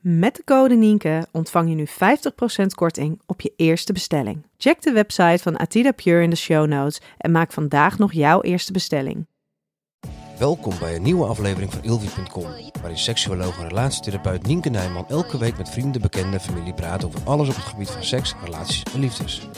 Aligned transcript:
Met 0.00 0.36
de 0.36 0.44
code 0.44 0.74
Nienke 0.74 1.26
ontvang 1.32 1.68
je 1.68 1.74
nu 1.74 1.86
50% 1.86 2.66
korting 2.74 3.20
op 3.26 3.40
je 3.40 3.52
eerste 3.56 3.92
bestelling. 3.92 4.46
Check 4.56 4.82
de 4.82 4.92
website 4.92 5.42
van 5.42 5.58
Atida 5.58 5.92
Pure 5.92 6.22
in 6.22 6.30
de 6.30 6.36
show 6.36 6.66
notes 6.66 7.00
en 7.18 7.30
maak 7.30 7.52
vandaag 7.52 7.98
nog 7.98 8.12
jouw 8.12 8.40
eerste 8.40 8.72
bestelling. 8.72 9.26
Welkom 10.38 10.74
bij 10.78 10.96
een 10.96 11.02
nieuwe 11.02 11.26
aflevering 11.26 11.72
van 11.72 11.82
Ilvi.com, 11.82 12.46
waarin 12.80 12.98
seksuoloog 12.98 13.58
en 13.58 13.68
relatietherapeut 13.68 14.46
Nienke 14.46 14.68
Nijman 14.68 15.08
elke 15.08 15.38
week 15.38 15.56
met 15.56 15.68
vrienden, 15.68 16.00
bekenden 16.00 16.32
en 16.32 16.40
familie 16.40 16.74
praat 16.74 17.04
over 17.04 17.20
alles 17.24 17.48
op 17.48 17.54
het 17.54 17.64
gebied 17.64 17.90
van 17.90 18.04
seks, 18.04 18.34
relaties 18.44 18.82
en 18.94 19.00
liefdes. 19.00 19.48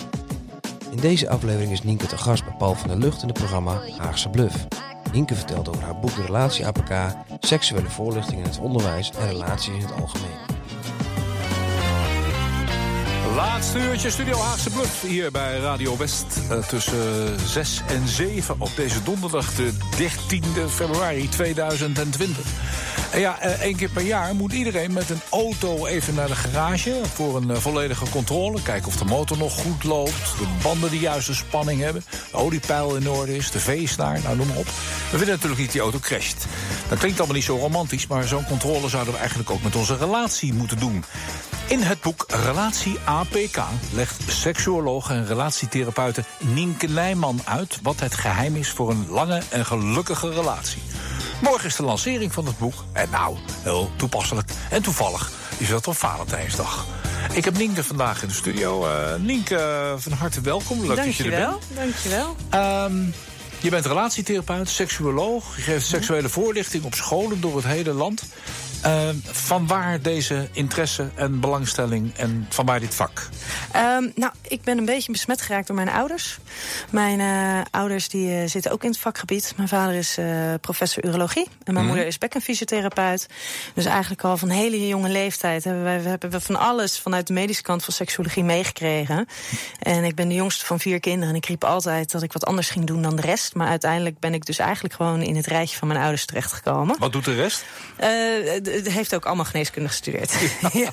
In 0.90 0.96
deze 0.96 1.28
aflevering 1.28 1.72
is 1.72 1.82
Nienke 1.82 2.06
te 2.06 2.18
gast 2.18 2.44
bij 2.44 2.54
Paul 2.58 2.74
van 2.74 2.88
der 2.88 2.98
Lucht 2.98 3.22
in 3.22 3.28
het 3.28 3.38
programma 3.38 3.80
Haagse 3.98 4.28
Bluff. 4.28 4.66
Nienke 5.12 5.34
vertelt 5.34 5.68
over 5.68 5.82
haar 5.82 5.98
boek 5.98 6.14
De 6.14 6.22
Relatie 6.22 6.66
APK, 6.66 6.92
seksuele 7.40 7.88
voorlichting 7.88 8.38
in 8.38 8.44
het 8.46 8.58
onderwijs 8.58 9.10
en 9.12 9.28
relaties 9.28 9.74
in 9.74 9.80
het 9.80 9.92
algemeen. 9.92 10.59
Laatste 13.34 13.78
uurtje 13.78 14.10
Studio 14.10 14.38
Haagse 14.38 14.70
Bluff 14.70 15.02
hier 15.02 15.30
bij 15.30 15.58
Radio 15.58 15.96
West. 15.96 16.24
Uh, 16.50 16.58
tussen 16.58 17.36
6 17.46 17.82
en 17.86 18.08
7 18.08 18.54
op 18.58 18.70
deze 18.76 19.02
donderdag, 19.02 19.54
de 19.54 19.72
13e 19.72 20.70
februari 20.70 21.28
2020. 21.28 22.46
En 23.10 23.20
ja, 23.20 23.46
uh, 23.46 23.50
één 23.60 23.76
keer 23.76 23.88
per 23.88 24.02
jaar 24.02 24.34
moet 24.34 24.52
iedereen 24.52 24.92
met 24.92 25.10
een 25.10 25.20
auto 25.30 25.86
even 25.86 26.14
naar 26.14 26.26
de 26.26 26.34
garage... 26.34 27.00
voor 27.14 27.36
een 27.36 27.60
volledige 27.60 28.08
controle. 28.10 28.62
Kijken 28.62 28.88
of 28.88 28.96
de 28.96 29.04
motor 29.04 29.38
nog 29.38 29.52
goed 29.62 29.84
loopt. 29.84 30.38
De 30.38 30.46
banden 30.62 30.90
de 30.90 30.98
juiste 30.98 31.34
spanning 31.34 31.80
hebben. 31.80 32.04
De 32.30 32.36
oliepeil 32.36 32.96
in 32.96 33.10
orde 33.10 33.36
is. 33.36 33.50
De 33.50 33.60
veesnaar, 33.60 34.20
nou 34.22 34.36
noem 34.36 34.46
maar 34.46 34.56
op. 34.56 34.68
We 35.10 35.18
willen 35.18 35.34
natuurlijk 35.34 35.60
niet 35.60 35.72
die 35.72 35.80
auto 35.80 35.98
crasht. 35.98 36.46
Dat 36.88 36.98
klinkt 36.98 37.18
allemaal 37.18 37.36
niet 37.36 37.44
zo 37.44 37.56
romantisch... 37.56 38.06
maar 38.06 38.28
zo'n 38.28 38.46
controle 38.46 38.88
zouden 38.88 39.12
we 39.12 39.18
eigenlijk 39.18 39.50
ook 39.50 39.62
met 39.62 39.76
onze 39.76 39.96
relatie 39.96 40.54
moeten 40.54 40.78
doen. 40.78 41.04
In 41.70 41.82
het 41.82 42.00
boek 42.00 42.24
Relatie 42.28 42.98
APK 43.04 43.58
legt 43.92 44.22
seksuoloog 44.26 45.10
en 45.10 45.26
relatietherapeute 45.26 46.24
Nienke 46.38 46.86
Nijman 46.86 47.40
uit 47.44 47.78
wat 47.82 48.00
het 48.00 48.14
geheim 48.14 48.56
is 48.56 48.68
voor 48.70 48.90
een 48.90 49.06
lange 49.08 49.42
en 49.50 49.66
gelukkige 49.66 50.30
relatie. 50.30 50.82
Morgen 51.42 51.66
is 51.66 51.76
de 51.76 51.82
lancering 51.82 52.32
van 52.32 52.46
het 52.46 52.58
boek. 52.58 52.74
En 52.92 53.08
nou, 53.10 53.36
heel 53.62 53.90
toepasselijk 53.96 54.50
en 54.70 54.82
toevallig 54.82 55.30
is 55.58 55.68
dat 55.68 55.88
op 55.88 55.96
Valentijnsdag. 55.96 56.86
Ik 57.32 57.44
heb 57.44 57.58
Nienke 57.58 57.84
vandaag 57.84 58.22
in 58.22 58.28
de 58.28 58.34
studio. 58.34 58.86
Uh, 58.86 59.14
Nienke, 59.18 59.94
van 59.96 60.12
harte 60.12 60.40
welkom. 60.40 60.86
Leuk 60.86 60.96
dat 60.96 61.14
je 61.14 61.24
er 61.24 61.30
bent. 61.30 61.62
Dankjewel. 61.74 62.36
Um, 62.84 63.14
je 63.60 63.70
bent 63.70 63.86
relatietherapeut, 63.86 64.68
seksuoloog. 64.68 65.56
Je 65.56 65.62
geeft 65.62 65.86
seksuele 65.86 66.28
voorlichting 66.28 66.84
op 66.84 66.94
scholen 66.94 67.40
door 67.40 67.56
het 67.56 67.66
hele 67.66 67.92
land. 67.92 68.22
Uh, 68.86 69.08
van 69.24 69.66
waar 69.66 70.02
deze 70.02 70.48
interesse 70.52 71.10
en 71.14 71.40
belangstelling 71.40 72.14
en 72.16 72.46
van 72.48 72.66
waar 72.66 72.80
dit 72.80 72.94
vak? 72.94 73.28
Um, 73.76 74.12
nou, 74.14 74.32
ik 74.42 74.62
ben 74.62 74.78
een 74.78 74.84
beetje 74.84 75.12
besmet 75.12 75.40
geraakt 75.40 75.66
door 75.66 75.76
mijn 75.76 75.88
ouders. 75.88 76.38
Mijn 76.90 77.20
uh, 77.20 77.60
ouders 77.70 78.08
die, 78.08 78.42
uh, 78.42 78.48
zitten 78.48 78.72
ook 78.72 78.82
in 78.82 78.90
het 78.90 78.98
vakgebied. 78.98 79.52
Mijn 79.56 79.68
vader 79.68 79.94
is 79.94 80.18
uh, 80.18 80.26
professor 80.60 81.04
urologie 81.04 81.46
en 81.64 81.72
mijn 81.72 81.84
mm. 81.84 81.90
moeder 81.90 82.06
is 82.06 82.18
bekkenfysiotherapeut. 82.18 83.26
Dus 83.74 83.84
eigenlijk 83.84 84.24
al 84.24 84.36
van 84.36 84.48
hele 84.48 84.88
jonge 84.88 85.08
leeftijd 85.08 85.64
hebben 85.64 85.84
we 85.84 86.08
hebben 86.08 86.30
we 86.30 86.40
van 86.40 86.56
alles 86.56 86.98
vanuit 86.98 87.26
de 87.26 87.32
medische 87.32 87.62
kant 87.62 87.84
van 87.84 87.92
seksologie 87.92 88.44
meegekregen. 88.44 89.26
En 89.78 90.04
ik 90.04 90.14
ben 90.14 90.28
de 90.28 90.34
jongste 90.34 90.64
van 90.64 90.80
vier 90.80 91.00
kinderen 91.00 91.28
en 91.28 91.34
ik 91.34 91.46
riep 91.46 91.64
altijd 91.64 92.10
dat 92.10 92.22
ik 92.22 92.32
wat 92.32 92.46
anders 92.46 92.70
ging 92.70 92.84
doen 92.84 93.02
dan 93.02 93.16
de 93.16 93.22
rest. 93.22 93.54
Maar 93.54 93.68
uiteindelijk 93.68 94.18
ben 94.18 94.34
ik 94.34 94.46
dus 94.46 94.58
eigenlijk 94.58 94.94
gewoon 94.94 95.22
in 95.22 95.36
het 95.36 95.46
rijtje 95.46 95.76
van 95.76 95.88
mijn 95.88 96.00
ouders 96.00 96.24
terechtgekomen. 96.24 96.96
Wat 96.98 97.12
doet 97.12 97.24
de 97.24 97.34
rest? 97.34 97.64
Heeft 98.84 99.14
ook 99.14 99.24
allemaal 99.24 99.44
geneeskunde 99.44 99.88
gestudeerd. 99.88 100.32
Ja. 100.72 100.92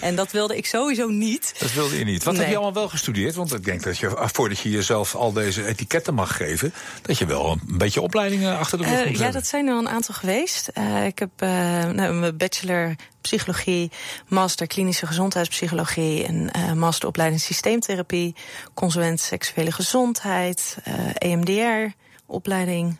en 0.00 0.16
dat 0.16 0.32
wilde 0.32 0.56
ik 0.56 0.66
sowieso 0.66 1.08
niet. 1.08 1.54
Dat 1.58 1.72
wilde 1.72 1.98
je 1.98 2.04
niet. 2.04 2.24
Wat 2.24 2.32
nee. 2.32 2.42
heb 2.42 2.50
je 2.50 2.56
allemaal 2.56 2.74
wel 2.82 2.88
gestudeerd? 2.88 3.34
Want 3.34 3.54
ik 3.54 3.64
denk 3.64 3.82
dat 3.82 3.98
je, 3.98 4.12
voordat 4.32 4.58
je 4.58 4.70
jezelf 4.70 5.14
al 5.14 5.32
deze 5.32 5.66
etiketten 5.66 6.14
mag 6.14 6.36
geven... 6.36 6.74
dat 7.02 7.18
je 7.18 7.26
wel 7.26 7.50
een 7.50 7.78
beetje 7.78 8.00
opleidingen 8.00 8.58
achter 8.58 8.78
de 8.78 8.84
rug 8.84 8.92
uh, 8.92 8.98
moet 8.98 9.08
Ja, 9.16 9.22
hebben. 9.22 9.40
dat 9.40 9.46
zijn 9.50 9.66
er 9.66 9.72
al 9.72 9.78
een 9.78 9.88
aantal 9.88 10.14
geweest. 10.14 10.70
Uh, 10.74 11.06
ik 11.06 11.18
heb 11.18 11.30
uh, 11.38 11.48
nou, 11.84 12.12
mijn 12.12 12.36
bachelor 12.36 12.94
psychologie, 13.20 13.90
master 14.28 14.66
klinische 14.66 15.06
gezondheidspsychologie... 15.06 16.24
en 16.24 16.50
uh, 16.56 16.72
masteropleiding 16.72 17.40
systeemtherapie, 17.40 18.34
consument 18.74 19.20
seksuele 19.20 19.72
gezondheid, 19.72 20.76
EMDR, 21.18 21.94
opleiding... 22.26 22.96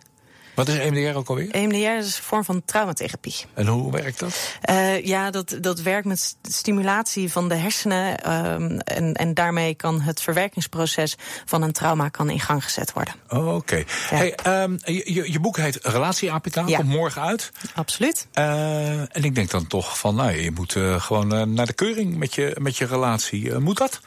Wat 0.54 0.68
is 0.68 0.78
EMDR 0.78 1.16
ook 1.16 1.28
alweer? 1.28 1.50
EMDR 1.50 1.76
is 1.76 2.16
een 2.16 2.22
vorm 2.22 2.44
van 2.44 2.62
traumatherapie. 2.64 3.34
En 3.54 3.66
hoe 3.66 3.92
werkt 3.92 4.18
dat? 4.18 4.56
Uh, 4.70 5.04
ja, 5.04 5.30
dat, 5.30 5.56
dat 5.60 5.80
werkt 5.80 6.06
met 6.06 6.36
stimulatie 6.42 7.32
van 7.32 7.48
de 7.48 7.54
hersenen. 7.54 8.32
Um, 8.32 8.78
en, 8.78 9.14
en 9.14 9.34
daarmee 9.34 9.74
kan 9.74 10.00
het 10.00 10.20
verwerkingsproces 10.20 11.16
van 11.44 11.62
een 11.62 11.72
trauma 11.72 12.08
kan 12.08 12.30
in 12.30 12.40
gang 12.40 12.64
gezet 12.64 12.92
worden. 12.92 13.14
Oh, 13.28 13.46
Oké. 13.46 13.54
Okay. 13.54 13.86
Ja. 14.10 14.16
Hey, 14.16 14.62
um, 14.62 14.78
je, 14.84 15.32
je 15.32 15.40
boek 15.40 15.56
heet 15.56 15.78
Relatie 15.82 16.32
APK, 16.32 16.54
ja. 16.54 16.76
komt 16.76 16.88
morgen 16.88 17.22
uit. 17.22 17.52
Absoluut. 17.74 18.26
Uh, 18.34 18.98
en 18.98 19.22
ik 19.24 19.34
denk 19.34 19.50
dan 19.50 19.66
toch 19.66 19.98
van, 19.98 20.14
nou, 20.14 20.30
je 20.30 20.50
moet 20.50 20.74
uh, 20.74 21.00
gewoon 21.00 21.54
naar 21.54 21.66
de 21.66 21.72
keuring 21.72 22.16
met 22.16 22.34
je, 22.34 22.56
met 22.60 22.76
je 22.76 22.86
relatie. 22.86 23.58
moet 23.58 23.78
dat? 23.78 24.00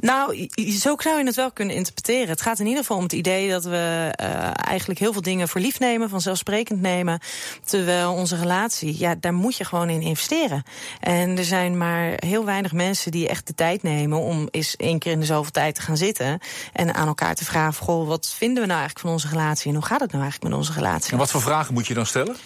Nou, 0.00 0.48
zo 0.56 0.94
zou 0.98 1.18
je 1.18 1.24
het 1.24 1.34
wel 1.34 1.52
kunnen 1.52 1.76
interpreteren. 1.76 2.28
Het 2.28 2.42
gaat 2.42 2.58
in 2.58 2.66
ieder 2.66 2.80
geval 2.80 2.96
om 2.96 3.02
het 3.02 3.12
idee 3.12 3.50
dat 3.50 3.64
we 3.64 4.14
uh, 4.20 4.50
eigenlijk 4.54 5.00
heel 5.00 5.12
veel 5.12 5.22
dingen 5.22 5.48
voor 5.48 5.60
lief 5.60 5.78
nemen, 5.78 6.08
vanzelfsprekend 6.08 6.80
nemen. 6.80 7.20
Terwijl 7.64 8.12
onze 8.12 8.36
relatie, 8.36 8.98
ja, 8.98 9.14
daar 9.20 9.34
moet 9.34 9.56
je 9.56 9.64
gewoon 9.64 9.88
in 9.88 10.02
investeren. 10.02 10.62
En 11.00 11.38
er 11.38 11.44
zijn 11.44 11.76
maar 11.76 12.12
heel 12.16 12.44
weinig 12.44 12.72
mensen 12.72 13.10
die 13.10 13.28
echt 13.28 13.46
de 13.46 13.54
tijd 13.54 13.82
nemen 13.82 14.18
om 14.18 14.48
eens 14.50 14.76
één 14.76 14.98
keer 14.98 15.12
in 15.12 15.20
de 15.20 15.26
zoveel 15.26 15.52
tijd 15.52 15.74
te 15.74 15.82
gaan 15.82 15.96
zitten. 15.96 16.38
En 16.72 16.94
aan 16.94 17.06
elkaar 17.06 17.34
te 17.34 17.44
vragen: 17.44 17.84
Goh, 17.84 18.06
wat 18.06 18.34
vinden 18.36 18.62
we 18.62 18.68
nou 18.68 18.80
eigenlijk 18.80 19.00
van 19.00 19.10
onze 19.10 19.28
relatie? 19.28 19.68
En 19.68 19.76
hoe 19.76 19.86
gaat 19.86 20.00
het 20.00 20.10
nou 20.10 20.22
eigenlijk 20.22 20.52
met 20.52 20.62
onze 20.62 20.78
relatie? 20.78 21.12
En 21.12 21.18
wat 21.18 21.30
voor 21.30 21.42
vragen 21.42 21.74
moet 21.74 21.86
je 21.86 21.94
dan 21.94 22.06
stellen? 22.06 22.36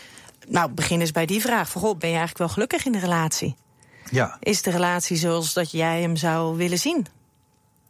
Nou, 0.48 0.70
begin 0.70 1.00
eens 1.00 1.10
bij 1.10 1.26
die 1.26 1.40
vraag: 1.40 1.70
van, 1.70 1.80
Goh, 1.80 1.98
ben 1.98 2.10
je 2.10 2.16
eigenlijk 2.16 2.38
wel 2.38 2.48
gelukkig 2.48 2.86
in 2.86 2.92
de 2.92 2.98
relatie? 2.98 3.56
Ja. 4.10 4.36
Is 4.40 4.62
de 4.62 4.70
relatie 4.70 5.16
zoals 5.16 5.52
dat 5.52 5.70
jij 5.70 6.00
hem 6.00 6.16
zou 6.16 6.56
willen 6.56 6.78
zien? 6.78 7.06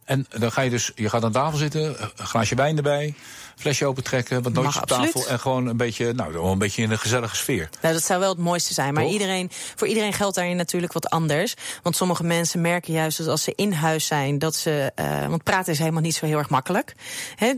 En 0.05 0.25
dan 0.29 0.51
ga 0.51 0.61
je 0.61 0.69
dus, 0.69 0.91
je 0.95 1.09
gaat 1.09 1.23
aan 1.23 1.31
tafel 1.31 1.57
zitten, 1.57 2.01
een 2.01 2.27
glaasje 2.27 2.55
wijn 2.55 2.77
erbij, 2.77 3.13
flesje 3.55 3.85
opentrekken, 3.85 4.41
wat 4.41 4.53
nootjes 4.53 4.77
op 4.77 4.85
tafel 4.87 5.27
en 5.27 5.39
gewoon 5.39 5.67
een 5.67 5.77
beetje, 5.77 6.13
nou, 6.13 6.35
een 6.37 6.57
beetje 6.57 6.81
in 6.81 6.91
een 6.91 6.99
gezellige 6.99 7.35
sfeer. 7.35 7.69
Nou, 7.81 7.93
dat 7.93 8.03
zou 8.03 8.19
wel 8.19 8.29
het 8.29 8.37
mooiste 8.37 8.73
zijn. 8.73 8.93
Maar 8.93 9.05
iedereen, 9.05 9.51
voor 9.75 9.87
iedereen 9.87 10.13
geldt 10.13 10.35
daarin 10.35 10.57
natuurlijk 10.57 10.93
wat 10.93 11.09
anders. 11.09 11.53
Want 11.83 11.95
sommige 11.95 12.23
mensen 12.23 12.61
merken 12.61 12.93
juist 12.93 13.17
dat 13.17 13.27
als 13.27 13.43
ze 13.43 13.53
in 13.55 13.71
huis 13.71 14.07
zijn, 14.07 14.39
dat 14.39 14.55
ze, 14.55 14.91
uh, 14.99 15.27
want 15.27 15.43
praten 15.43 15.73
is 15.73 15.79
helemaal 15.79 16.01
niet 16.01 16.15
zo 16.15 16.25
heel 16.25 16.37
erg 16.37 16.49
makkelijk. 16.49 16.93
He, 17.35 17.51
uh, 17.51 17.57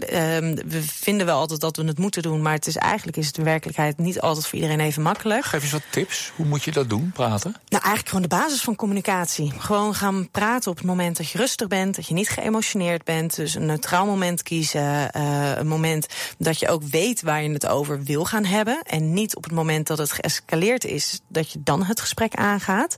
we 0.65 0.81
vinden 0.81 1.25
wel 1.25 1.39
altijd 1.39 1.59
dat 1.59 1.77
we 1.77 1.83
het 1.83 1.97
moeten 1.97 2.21
doen, 2.21 2.41
maar 2.41 2.53
het 2.53 2.67
is 2.67 2.75
eigenlijk 2.75 3.17
is 3.17 3.27
het 3.27 3.37
in 3.37 3.43
werkelijkheid 3.43 3.97
niet 3.97 4.21
altijd 4.21 4.45
voor 4.47 4.55
iedereen 4.55 4.79
even 4.79 5.01
makkelijk. 5.01 5.45
Geef 5.45 5.61
eens 5.61 5.71
wat 5.71 5.81
tips. 5.89 6.31
Hoe 6.35 6.45
moet 6.45 6.63
je 6.63 6.71
dat 6.71 6.89
doen, 6.89 7.11
praten? 7.13 7.51
Nou, 7.51 7.83
eigenlijk 7.83 8.07
gewoon 8.07 8.21
de 8.21 8.35
basis 8.35 8.61
van 8.61 8.75
communicatie. 8.75 9.53
Gewoon 9.57 9.95
gaan 9.95 10.29
praten 10.31 10.71
op 10.71 10.77
het 10.77 10.85
moment 10.85 11.17
dat 11.17 11.29
je 11.29 11.37
rustig 11.37 11.67
bent, 11.67 11.95
dat 11.95 12.07
je 12.07 12.13
niet 12.13 12.29
geëmotioneerd 12.29 13.03
bent. 13.03 13.35
Dus 13.35 13.55
een 13.55 13.65
neutraal 13.65 14.05
moment 14.05 14.43
kiezen, 14.43 15.09
uh, 15.15 15.57
een 15.57 15.67
moment 15.67 15.86
moment 15.87 16.13
dat 16.37 16.59
je 16.59 16.67
ook 16.67 16.83
weet 16.83 17.21
waar 17.21 17.43
je 17.43 17.49
het 17.49 17.67
over 17.67 18.03
wil 18.03 18.25
gaan 18.25 18.45
hebben. 18.45 18.81
En 18.83 19.13
niet 19.13 19.35
op 19.35 19.43
het 19.43 19.53
moment 19.53 19.87
dat 19.87 19.97
het 19.97 20.11
geëscaleerd 20.11 20.85
is, 20.85 21.19
dat 21.27 21.51
je 21.51 21.59
dan 21.63 21.83
het 21.83 22.01
gesprek 22.01 22.35
aangaat. 22.35 22.97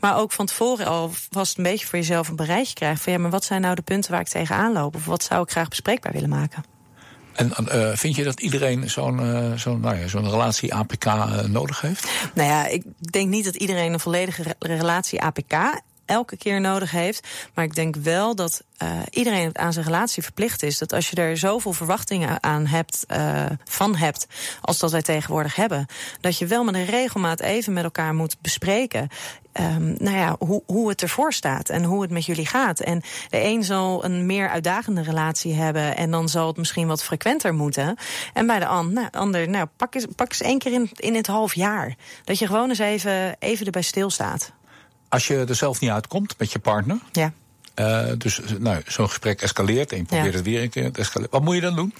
Maar 0.00 0.16
ook 0.16 0.32
van 0.32 0.46
tevoren 0.46 0.86
al 0.86 1.10
vast 1.30 1.56
een 1.56 1.64
beetje 1.64 1.86
voor 1.86 1.98
jezelf 1.98 2.28
een 2.28 2.36
bereidje 2.36 2.74
krijgt 2.74 3.02
van 3.02 3.12
ja, 3.12 3.18
maar 3.18 3.30
wat 3.30 3.44
zijn 3.44 3.60
nou 3.60 3.74
de 3.74 3.82
punten 3.82 4.10
waar 4.10 4.20
ik 4.20 4.28
tegenaan 4.28 4.72
loop? 4.72 4.94
Of 4.94 5.04
wat 5.04 5.22
zou 5.22 5.42
ik 5.42 5.50
graag 5.50 5.68
bespreekbaar 5.68 6.12
willen 6.12 6.28
maken? 6.28 6.64
En 7.32 7.52
uh, 7.72 7.90
vind 7.94 8.16
je 8.16 8.24
dat 8.24 8.40
iedereen 8.40 8.90
zo'n 8.90 9.20
uh, 9.20 9.52
zo'n 9.52 9.80
nou 9.80 9.96
ja, 9.96 10.06
zo'n 10.08 10.30
relatie 10.30 10.74
APK 10.74 11.04
uh, 11.04 11.40
nodig 11.40 11.80
heeft? 11.80 12.08
Nou 12.34 12.48
ja, 12.48 12.66
ik 12.66 12.82
denk 12.98 13.28
niet 13.28 13.44
dat 13.44 13.54
iedereen 13.54 13.92
een 13.92 14.00
volledige 14.00 14.42
re 14.42 14.54
relatie 14.58 15.22
APK 15.22 15.82
elke 16.06 16.36
keer 16.36 16.60
nodig 16.60 16.90
heeft. 16.90 17.28
Maar 17.54 17.64
ik 17.64 17.74
denk 17.74 17.96
wel 17.96 18.34
dat 18.34 18.62
uh, 18.82 18.90
iedereen 19.10 19.58
aan 19.58 19.72
zijn 19.72 19.84
relatie 19.84 20.22
verplicht 20.22 20.62
is. 20.62 20.78
Dat 20.78 20.92
als 20.92 21.10
je 21.10 21.16
er 21.16 21.36
zoveel 21.36 21.72
verwachtingen 21.72 22.42
aan 22.42 22.66
hebt, 22.66 23.04
uh, 23.08 23.46
van 23.64 23.96
hebt, 23.96 24.26
als 24.60 24.78
dat 24.78 24.90
wij 24.90 25.02
tegenwoordig 25.02 25.54
hebben, 25.54 25.86
dat 26.20 26.38
je 26.38 26.46
wel 26.46 26.64
met 26.64 26.74
een 26.74 26.84
regelmaat 26.84 27.40
even 27.40 27.72
met 27.72 27.84
elkaar 27.84 28.14
moet 28.14 28.36
bespreken. 28.40 29.08
Um, 29.60 29.94
nou 29.98 30.16
ja, 30.16 30.36
hoe, 30.38 30.62
hoe 30.66 30.88
het 30.88 31.02
ervoor 31.02 31.32
staat 31.32 31.68
en 31.68 31.84
hoe 31.84 32.02
het 32.02 32.10
met 32.10 32.26
jullie 32.26 32.46
gaat. 32.46 32.80
En 32.80 33.02
de 33.28 33.42
een 33.42 33.64
zal 33.64 34.04
een 34.04 34.26
meer 34.26 34.48
uitdagende 34.48 35.02
relatie 35.02 35.54
hebben 35.54 35.96
en 35.96 36.10
dan 36.10 36.28
zal 36.28 36.46
het 36.46 36.56
misschien 36.56 36.86
wat 36.86 37.04
frequenter 37.04 37.54
moeten. 37.54 37.96
En 38.32 38.46
bij 38.46 38.58
de 38.58 38.66
an, 38.66 38.92
nou, 38.92 39.08
ander, 39.10 39.48
nou, 39.48 39.66
pak 39.76 39.94
eens, 39.94 40.06
pak 40.16 40.28
eens 40.28 40.40
één 40.40 40.58
keer 40.58 40.72
in, 40.72 40.90
in 40.94 41.14
het 41.14 41.26
half 41.26 41.54
jaar. 41.54 41.94
Dat 42.24 42.38
je 42.38 42.46
gewoon 42.46 42.68
eens 42.68 42.78
even, 42.78 43.36
even 43.38 43.66
erbij 43.66 43.82
stilstaat. 43.82 44.52
Als 45.16 45.26
je 45.26 45.44
er 45.48 45.54
zelf 45.54 45.80
niet 45.80 45.90
uitkomt 45.90 46.34
met 46.38 46.52
je 46.52 46.58
partner. 46.58 46.98
Ja. 47.12 47.32
Uh, 47.74 48.12
dus 48.18 48.40
nou, 48.58 48.82
zo'n 48.86 49.08
gesprek 49.08 49.42
escaleert 49.42 49.92
en 49.92 49.98
je 49.98 50.04
probeert 50.04 50.30
ja. 50.30 50.36
het 50.36 50.46
weer 50.46 50.62
een 50.62 50.70
keer 50.70 50.92
te 50.92 51.00
escaleren. 51.00 51.32
Wat 51.32 51.42
moet 51.42 51.54
je 51.54 51.60
dan 51.60 51.76
doen? 51.76 51.94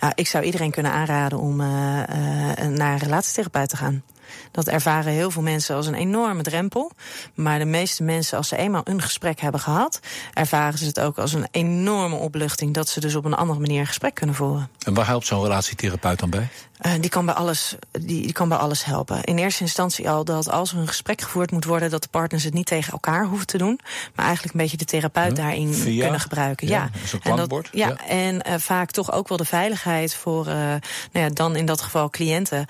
Nou, 0.00 0.12
ik 0.16 0.26
zou 0.26 0.44
iedereen 0.44 0.70
kunnen 0.70 0.92
aanraden 0.92 1.38
om 1.38 1.60
uh, 1.60 1.66
uh, 1.66 2.66
naar 2.66 2.92
een 2.92 2.98
relatietherapeut 2.98 3.68
te 3.68 3.76
gaan. 3.76 4.02
Dat 4.50 4.68
ervaren 4.68 5.12
heel 5.12 5.30
veel 5.30 5.42
mensen 5.42 5.76
als 5.76 5.86
een 5.86 5.94
enorme 5.94 6.42
drempel. 6.42 6.92
Maar 7.34 7.58
de 7.58 7.64
meeste 7.64 8.02
mensen, 8.02 8.36
als 8.38 8.48
ze 8.48 8.56
eenmaal 8.56 8.82
een 8.84 9.02
gesprek 9.02 9.40
hebben 9.40 9.60
gehad, 9.60 10.00
ervaren 10.32 10.78
ze 10.78 10.86
het 10.86 11.00
ook 11.00 11.18
als 11.18 11.32
een 11.32 11.46
enorme 11.50 12.16
opluchting 12.16 12.74
dat 12.74 12.88
ze 12.88 13.00
dus 13.00 13.14
op 13.14 13.24
een 13.24 13.34
andere 13.34 13.60
manier 13.60 13.80
een 13.80 13.86
gesprek 13.86 14.14
kunnen 14.14 14.34
voeren. 14.34 14.68
En 14.78 14.94
waar 14.94 15.06
helpt 15.06 15.26
zo'n 15.26 15.42
relatietherapeut 15.42 16.18
dan 16.18 16.30
bij? 16.30 16.48
Uh, 16.86 16.92
die, 17.00 17.10
kan 17.10 17.26
bij 17.26 17.34
alles, 17.34 17.74
die, 17.90 18.22
die 18.22 18.32
kan 18.32 18.48
bij 18.48 18.58
alles 18.58 18.84
helpen. 18.84 19.24
In 19.24 19.38
eerste 19.38 19.62
instantie 19.62 20.10
al 20.10 20.24
dat 20.24 20.50
als 20.50 20.72
er 20.72 20.78
een 20.78 20.88
gesprek 20.88 21.20
gevoerd 21.20 21.50
moet 21.50 21.64
worden, 21.64 21.90
dat 21.90 22.02
de 22.02 22.08
partners 22.08 22.44
het 22.44 22.54
niet 22.54 22.66
tegen 22.66 22.92
elkaar 22.92 23.26
hoeven 23.26 23.46
te 23.46 23.58
doen. 23.58 23.80
Maar 24.14 24.24
eigenlijk 24.24 24.54
een 24.54 24.60
beetje 24.60 24.76
de 24.76 24.84
therapeut 24.84 25.36
daarin 25.36 25.74
via, 25.74 26.02
kunnen 26.02 26.20
gebruiken. 26.20 26.68
Ja, 26.68 26.90
ja. 27.22 27.30
en, 27.30 27.36
dat, 27.36 27.68
ja, 27.72 27.88
ja. 27.88 28.06
en 28.06 28.34
uh, 28.48 28.54
vaak 28.58 28.90
toch 28.90 29.12
ook 29.12 29.28
wel 29.28 29.38
de 29.38 29.44
veiligheid 29.44 30.14
voor, 30.14 30.46
uh, 30.46 30.54
nou 30.54 30.80
ja, 31.12 31.28
dan 31.28 31.56
in 31.56 31.66
dat 31.66 31.80
geval 31.80 32.10
cliënten. 32.10 32.66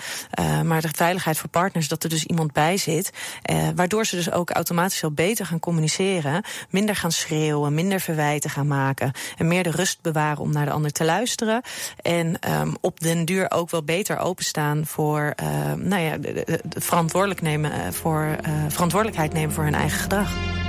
maar 0.64 0.80
de 0.80 0.88
veiligheid 0.92 1.38
voor 1.38 1.48
partners, 1.48 1.88
dat 1.88 2.02
er 2.02 2.08
dus 2.08 2.24
iemand 2.24 2.52
bij 2.52 2.76
zit. 2.76 3.10
waardoor 3.74 4.06
ze 4.06 4.16
dus 4.16 4.30
ook 4.30 4.50
automatisch 4.50 5.04
al 5.04 5.10
beter 5.10 5.46
gaan 5.46 5.60
communiceren. 5.60 6.44
Minder 6.70 6.96
gaan 6.96 7.12
schreeuwen, 7.12 7.74
minder 7.74 8.00
verwijten 8.00 8.50
gaan 8.50 8.66
maken. 8.66 9.12
En 9.36 9.48
meer 9.48 9.62
de 9.62 9.70
rust 9.70 10.00
bewaren 10.00 10.38
om 10.38 10.52
naar 10.52 10.64
de 10.64 10.72
ander 10.72 10.92
te 10.92 11.04
luisteren. 11.04 11.62
En 11.96 12.36
um, 12.50 12.76
op 12.80 13.00
den 13.00 13.24
duur 13.24 13.50
ook 13.50 13.70
wel 13.70 13.82
beter 13.82 14.01
beter 14.08 14.24
openstaan 14.24 14.86
voor 14.86 15.34
uh, 15.42 15.72
nou 15.76 16.02
ja, 16.02 16.16
de, 16.16 16.32
de, 16.32 16.60
de 16.64 16.80
verantwoordelijk 16.80 17.40
nemen, 17.40 17.70
uh, 17.70 17.90
voor, 17.90 18.36
uh, 18.46 18.64
verantwoordelijkheid 18.68 19.32
nemen 19.32 19.54
voor 19.54 19.64
hun 19.64 19.74
eigen 19.74 19.98
gedrag. 19.98 20.61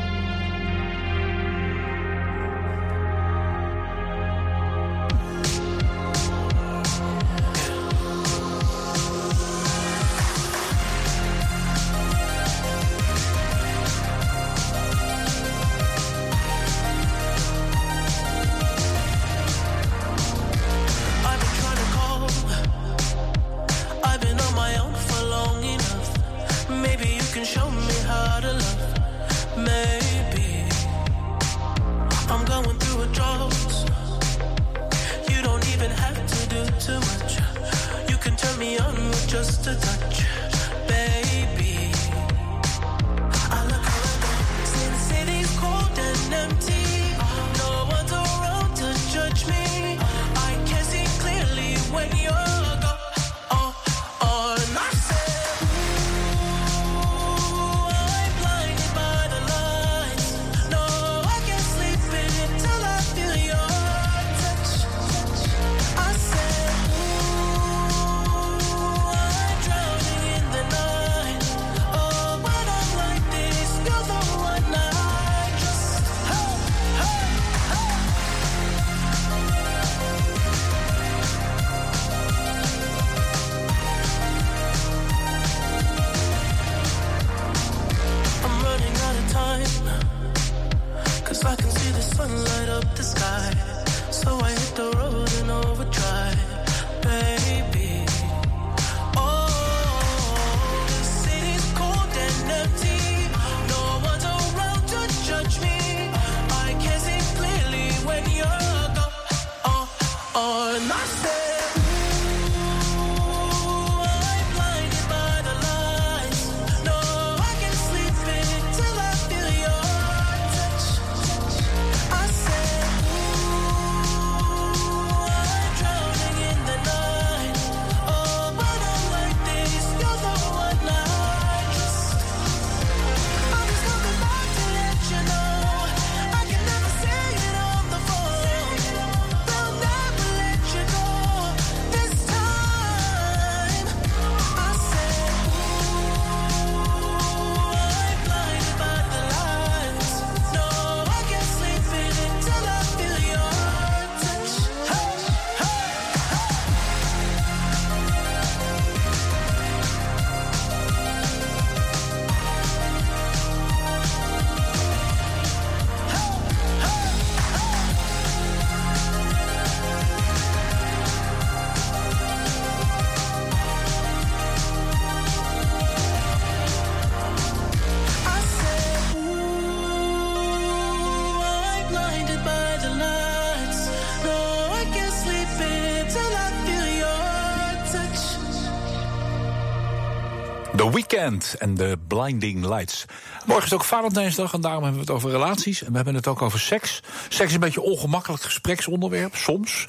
Weekend 191.13 191.55
en 191.59 191.73
de 191.73 191.97
Blinding 192.07 192.65
Lights. 192.65 193.05
Morgen 193.45 193.65
is 193.65 193.73
ook 193.73 193.83
Valentijnsdag 193.83 194.53
en 194.53 194.61
daarom 194.61 194.83
hebben 194.83 195.01
we 195.01 195.05
het 195.07 195.15
over 195.15 195.31
relaties. 195.31 195.83
En 195.83 195.89
we 195.89 195.95
hebben 195.95 196.15
het 196.15 196.27
ook 196.27 196.41
over 196.41 196.59
seks. 196.59 196.99
Seks 197.29 197.49
is 197.49 197.53
een 197.53 197.59
beetje 197.59 197.79
een 197.79 197.91
ongemakkelijk 197.91 198.43
gespreksonderwerp, 198.43 199.35
soms. 199.35 199.87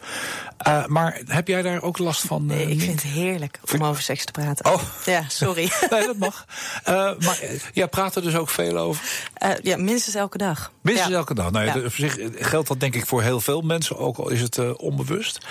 Uh, 0.69 0.87
maar 0.87 1.21
heb 1.27 1.49
jij 1.49 1.63
daar 1.63 1.83
ook 1.83 1.99
last 1.99 2.27
van? 2.27 2.43
Uh, 2.43 2.49
nee, 2.49 2.67
ik 2.67 2.81
vind 2.81 3.03
het 3.03 3.13
heerlijk 3.13 3.61
om 3.75 3.85
over 3.85 4.03
seks 4.03 4.25
te 4.25 4.33
praten. 4.33 4.73
Oh. 4.73 4.83
Ja, 5.05 5.25
sorry. 5.29 5.71
nee, 5.91 6.07
dat 6.07 6.17
mag. 6.17 6.47
Uh, 6.89 6.95
maar 6.95 7.41
jij 7.73 7.89
praat 7.89 8.17
er 8.17 8.23
dus 8.23 8.37
ook 8.37 8.51
veel 8.51 8.77
over? 8.77 9.05
ja, 9.63 9.77
minstens 9.77 10.15
elke 10.15 10.39
dag. 10.39 10.73
Minstens 10.81 11.11
ja. 11.11 11.17
elke 11.17 11.35
dag. 11.35 11.51
Nou, 11.51 11.67
ja. 11.67 11.89
Zich 11.89 12.19
geldt 12.35 12.69
dat 12.69 12.81
denk 12.81 12.95
ik 12.95 13.07
voor 13.07 13.23
heel 13.23 13.41
veel 13.41 13.61
mensen, 13.61 13.99
ook 13.99 14.17
al 14.17 14.29
is 14.29 14.41
het 14.41 14.77
onbewust. 14.77 15.47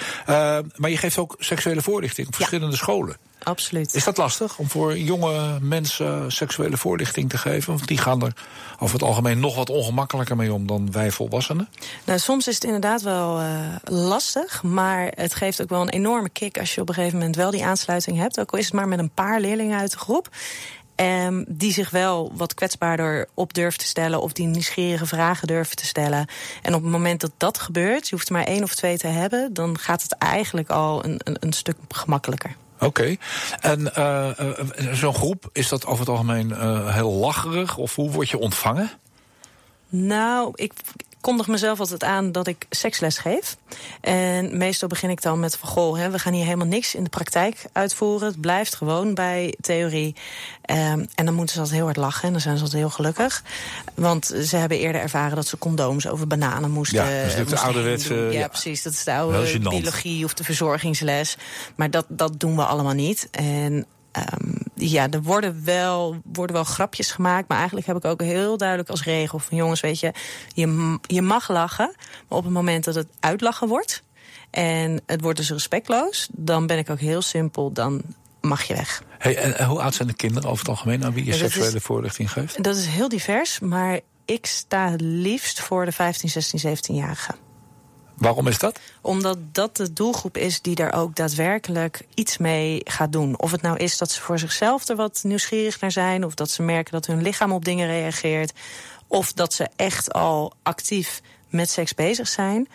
maar 0.75 0.89
je 0.89 0.97
geeft 0.97 1.17
ook 1.17 1.35
seksuele 1.39 1.81
voorlichting 1.81 2.27
op 2.27 2.35
verschillende 2.35 2.75
scholen. 2.75 3.17
Absoluut. 3.43 3.93
Is 3.93 4.03
dat 4.03 4.17
lastig 4.17 4.57
om 4.57 4.69
voor 4.69 4.97
jonge 4.97 5.59
mensen 5.61 6.31
seksuele 6.31 6.77
voorlichting 6.77 7.29
te 7.29 7.37
geven? 7.37 7.75
Want 7.75 7.87
die 7.87 7.97
gaan 7.97 8.23
er 8.23 8.33
over 8.79 8.93
het 8.95 9.03
algemeen 9.03 9.39
nog 9.39 9.55
wat 9.55 9.69
ongemakkelijker 9.69 10.35
mee 10.35 10.53
om 10.53 10.67
dan 10.67 10.91
wij 10.91 11.11
volwassenen. 11.11 11.69
Nou, 12.05 12.19
soms 12.19 12.47
is 12.47 12.55
het 12.55 12.63
inderdaad 12.63 13.01
wel 13.01 13.41
uh, 13.41 13.47
lastig, 13.83 14.63
maar 14.63 15.11
het 15.15 15.35
geeft 15.35 15.61
ook 15.61 15.69
wel 15.69 15.81
een 15.81 15.89
enorme 15.89 16.29
kick 16.29 16.59
als 16.59 16.75
je 16.75 16.81
op 16.81 16.89
een 16.89 16.95
gegeven 16.95 17.17
moment 17.17 17.35
wel 17.35 17.51
die 17.51 17.65
aansluiting 17.65 18.17
hebt. 18.17 18.39
Ook 18.39 18.51
al 18.51 18.59
is 18.59 18.65
het 18.65 18.73
maar 18.73 18.87
met 18.87 18.99
een 18.99 19.13
paar 19.13 19.39
leerlingen 19.39 19.79
uit 19.79 19.91
de 19.91 19.97
groep. 19.97 20.29
Um, 20.95 21.45
die 21.47 21.73
zich 21.73 21.89
wel 21.89 22.31
wat 22.35 22.53
kwetsbaarder 22.53 23.27
op 23.33 23.53
durven 23.53 23.79
te 23.79 23.85
stellen 23.85 24.21
of 24.21 24.33
die 24.33 24.47
nieuwsgierige 24.47 25.05
vragen 25.05 25.47
durven 25.47 25.75
te 25.75 25.85
stellen. 25.85 26.27
En 26.61 26.75
op 26.75 26.81
het 26.81 26.91
moment 26.91 27.21
dat 27.21 27.31
dat 27.37 27.59
gebeurt, 27.59 28.07
je 28.09 28.15
hoeft 28.15 28.27
er 28.27 28.33
maar 28.33 28.43
één 28.43 28.63
of 28.63 28.75
twee 28.75 28.97
te 28.97 29.07
hebben, 29.07 29.53
dan 29.53 29.77
gaat 29.79 30.01
het 30.01 30.11
eigenlijk 30.17 30.69
al 30.69 31.05
een, 31.05 31.19
een, 31.23 31.37
een 31.39 31.53
stuk 31.53 31.75
gemakkelijker. 31.89 32.55
Oké. 32.79 33.15
En 33.59 33.79
uh, 33.97 34.29
uh, 34.39 34.93
zo'n 34.93 35.13
groep, 35.13 35.49
is 35.53 35.69
dat 35.69 35.85
over 35.85 35.99
het 35.99 36.09
algemeen 36.09 36.49
uh, 36.49 36.95
heel 36.95 37.11
lacherig? 37.11 37.77
Of 37.77 37.95
hoe 37.95 38.09
word 38.09 38.29
je 38.29 38.37
ontvangen? 38.37 38.91
Nou, 39.89 40.51
ik 40.55 40.73
kondig 41.23 41.47
mezelf 41.47 41.79
altijd 41.79 42.03
aan 42.03 42.31
dat 42.31 42.47
ik 42.47 42.65
seksles 42.69 43.17
geef. 43.17 43.57
En 44.01 44.57
meestal 44.57 44.87
begin 44.87 45.09
ik 45.09 45.21
dan 45.21 45.39
met 45.39 45.57
van 45.57 45.69
goh, 45.69 45.97
hè, 45.97 46.09
we 46.09 46.19
gaan 46.19 46.33
hier 46.33 46.43
helemaal 46.43 46.67
niks 46.67 46.95
in 46.95 47.03
de 47.03 47.09
praktijk 47.09 47.65
uitvoeren. 47.71 48.27
Het 48.27 48.41
blijft 48.41 48.75
gewoon 48.75 49.13
bij 49.13 49.55
theorie. 49.61 50.15
Um, 50.71 51.07
en 51.15 51.25
dan 51.25 51.33
moeten 51.33 51.53
ze 51.53 51.59
altijd 51.59 51.77
heel 51.77 51.85
hard 51.85 51.97
lachen 51.97 52.23
en 52.23 52.31
dan 52.31 52.41
zijn 52.41 52.57
ze 52.57 52.63
altijd 52.63 52.81
heel 52.81 52.91
gelukkig. 52.91 53.43
Want 53.95 54.25
ze 54.43 54.55
hebben 54.57 54.77
eerder 54.77 55.01
ervaren 55.01 55.35
dat 55.35 55.47
ze 55.47 55.57
condooms 55.57 56.07
over 56.07 56.27
bananen 56.27 56.71
moesten. 56.71 57.05
Ja, 57.05 57.27
dat 57.27 57.45
is 57.45 57.49
de 57.49 57.59
ouderwetse. 57.59 58.13
Ja, 58.13 58.39
ja, 58.39 58.47
precies. 58.47 58.81
Dat 58.81 58.93
is 58.93 59.03
de 59.03 59.13
oude 59.13 59.59
biologie 59.59 60.25
of 60.25 60.33
de 60.33 60.43
verzorgingsles. 60.43 61.37
Maar 61.75 61.89
dat, 61.89 62.05
dat 62.07 62.39
doen 62.39 62.55
we 62.55 62.65
allemaal 62.65 62.93
niet. 62.93 63.27
En 63.31 63.85
Um, 64.17 64.53
ja, 64.75 65.09
er 65.09 65.21
worden 65.21 65.61
wel, 65.65 66.21
worden 66.33 66.55
wel 66.55 66.63
grapjes 66.63 67.11
gemaakt. 67.11 67.47
Maar 67.47 67.57
eigenlijk 67.57 67.87
heb 67.87 67.95
ik 67.95 68.05
ook 68.05 68.21
heel 68.21 68.57
duidelijk 68.57 68.89
als 68.89 69.03
regel 69.03 69.39
van 69.39 69.57
jongens, 69.57 69.81
weet 69.81 69.99
je, 69.99 70.13
je, 70.53 70.97
je 71.01 71.21
mag 71.21 71.49
lachen. 71.49 71.93
Maar 72.27 72.37
op 72.37 72.43
het 72.43 72.53
moment 72.53 72.83
dat 72.83 72.95
het 72.95 73.07
uitlachen 73.19 73.67
wordt 73.67 74.03
en 74.49 75.01
het 75.05 75.21
wordt 75.21 75.37
dus 75.37 75.49
respectloos, 75.49 76.27
dan 76.31 76.67
ben 76.67 76.77
ik 76.77 76.89
ook 76.89 76.99
heel 76.99 77.21
simpel, 77.21 77.71
dan 77.71 78.01
mag 78.41 78.63
je 78.63 78.73
weg. 78.73 79.03
Hey, 79.17 79.37
en 79.37 79.65
hoe 79.65 79.81
oud 79.81 79.95
zijn 79.95 80.07
de 80.07 80.13
kinderen 80.13 80.49
over 80.49 80.59
het 80.59 80.69
algemeen 80.69 81.05
aan 81.05 81.13
wie 81.13 81.25
je 81.25 81.31
ja, 81.31 81.37
seksuele 81.37 81.75
is, 81.75 81.83
voorlichting 81.83 82.31
geeft? 82.31 82.63
Dat 82.63 82.75
is 82.75 82.85
heel 82.85 83.09
divers, 83.09 83.59
maar 83.59 83.99
ik 84.25 84.45
sta 84.45 84.89
het 84.89 85.01
liefst 85.01 85.59
voor 85.59 85.85
de 85.85 85.91
15, 85.91 86.29
16, 86.29 86.77
17-jarigen. 86.77 87.35
Waarom 88.13 88.47
is 88.47 88.59
dat? 88.59 88.79
Omdat 89.01 89.37
dat 89.51 89.77
de 89.77 89.93
doelgroep 89.93 90.37
is 90.37 90.61
die 90.61 90.75
daar 90.75 90.93
ook 90.93 91.15
daadwerkelijk 91.15 92.05
iets 92.13 92.37
mee 92.37 92.81
gaat 92.83 93.11
doen. 93.11 93.39
Of 93.39 93.51
het 93.51 93.61
nou 93.61 93.77
is 93.77 93.97
dat 93.97 94.11
ze 94.11 94.21
voor 94.21 94.39
zichzelf 94.39 94.87
er 94.87 94.95
wat 94.95 95.21
nieuwsgierig 95.23 95.79
naar 95.79 95.91
zijn, 95.91 96.25
of 96.25 96.33
dat 96.33 96.49
ze 96.49 96.61
merken 96.61 96.91
dat 96.91 97.05
hun 97.05 97.21
lichaam 97.21 97.51
op 97.51 97.65
dingen 97.65 97.87
reageert, 97.87 98.53
of 99.07 99.33
dat 99.33 99.53
ze 99.53 99.69
echt 99.75 100.13
al 100.13 100.53
actief 100.63 101.21
met 101.49 101.69
seks 101.69 101.93
bezig 101.93 102.27
zijn. 102.27 102.67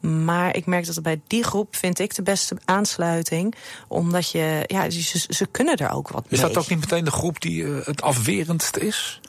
Maar 0.00 0.56
ik 0.56 0.66
merk 0.66 0.86
dat 0.86 1.02
bij 1.02 1.20
die 1.26 1.42
groep 1.42 1.76
vind 1.76 1.98
ik 1.98 2.14
de 2.14 2.22
beste 2.22 2.56
aansluiting. 2.64 3.54
Omdat 3.88 4.30
je, 4.30 4.64
ja, 4.66 4.90
ze, 4.90 5.26
ze 5.28 5.46
kunnen 5.46 5.76
er 5.76 5.90
ook 5.90 6.08
wat 6.08 6.24
is 6.28 6.30
mee. 6.30 6.48
Is 6.48 6.54
dat 6.54 6.62
ook 6.62 6.70
niet 6.70 6.80
meteen 6.80 7.04
de 7.04 7.10
groep 7.10 7.40
die 7.40 7.62
uh, 7.62 7.86
het 7.86 8.02
afwerendst 8.02 8.76
is? 8.76 9.20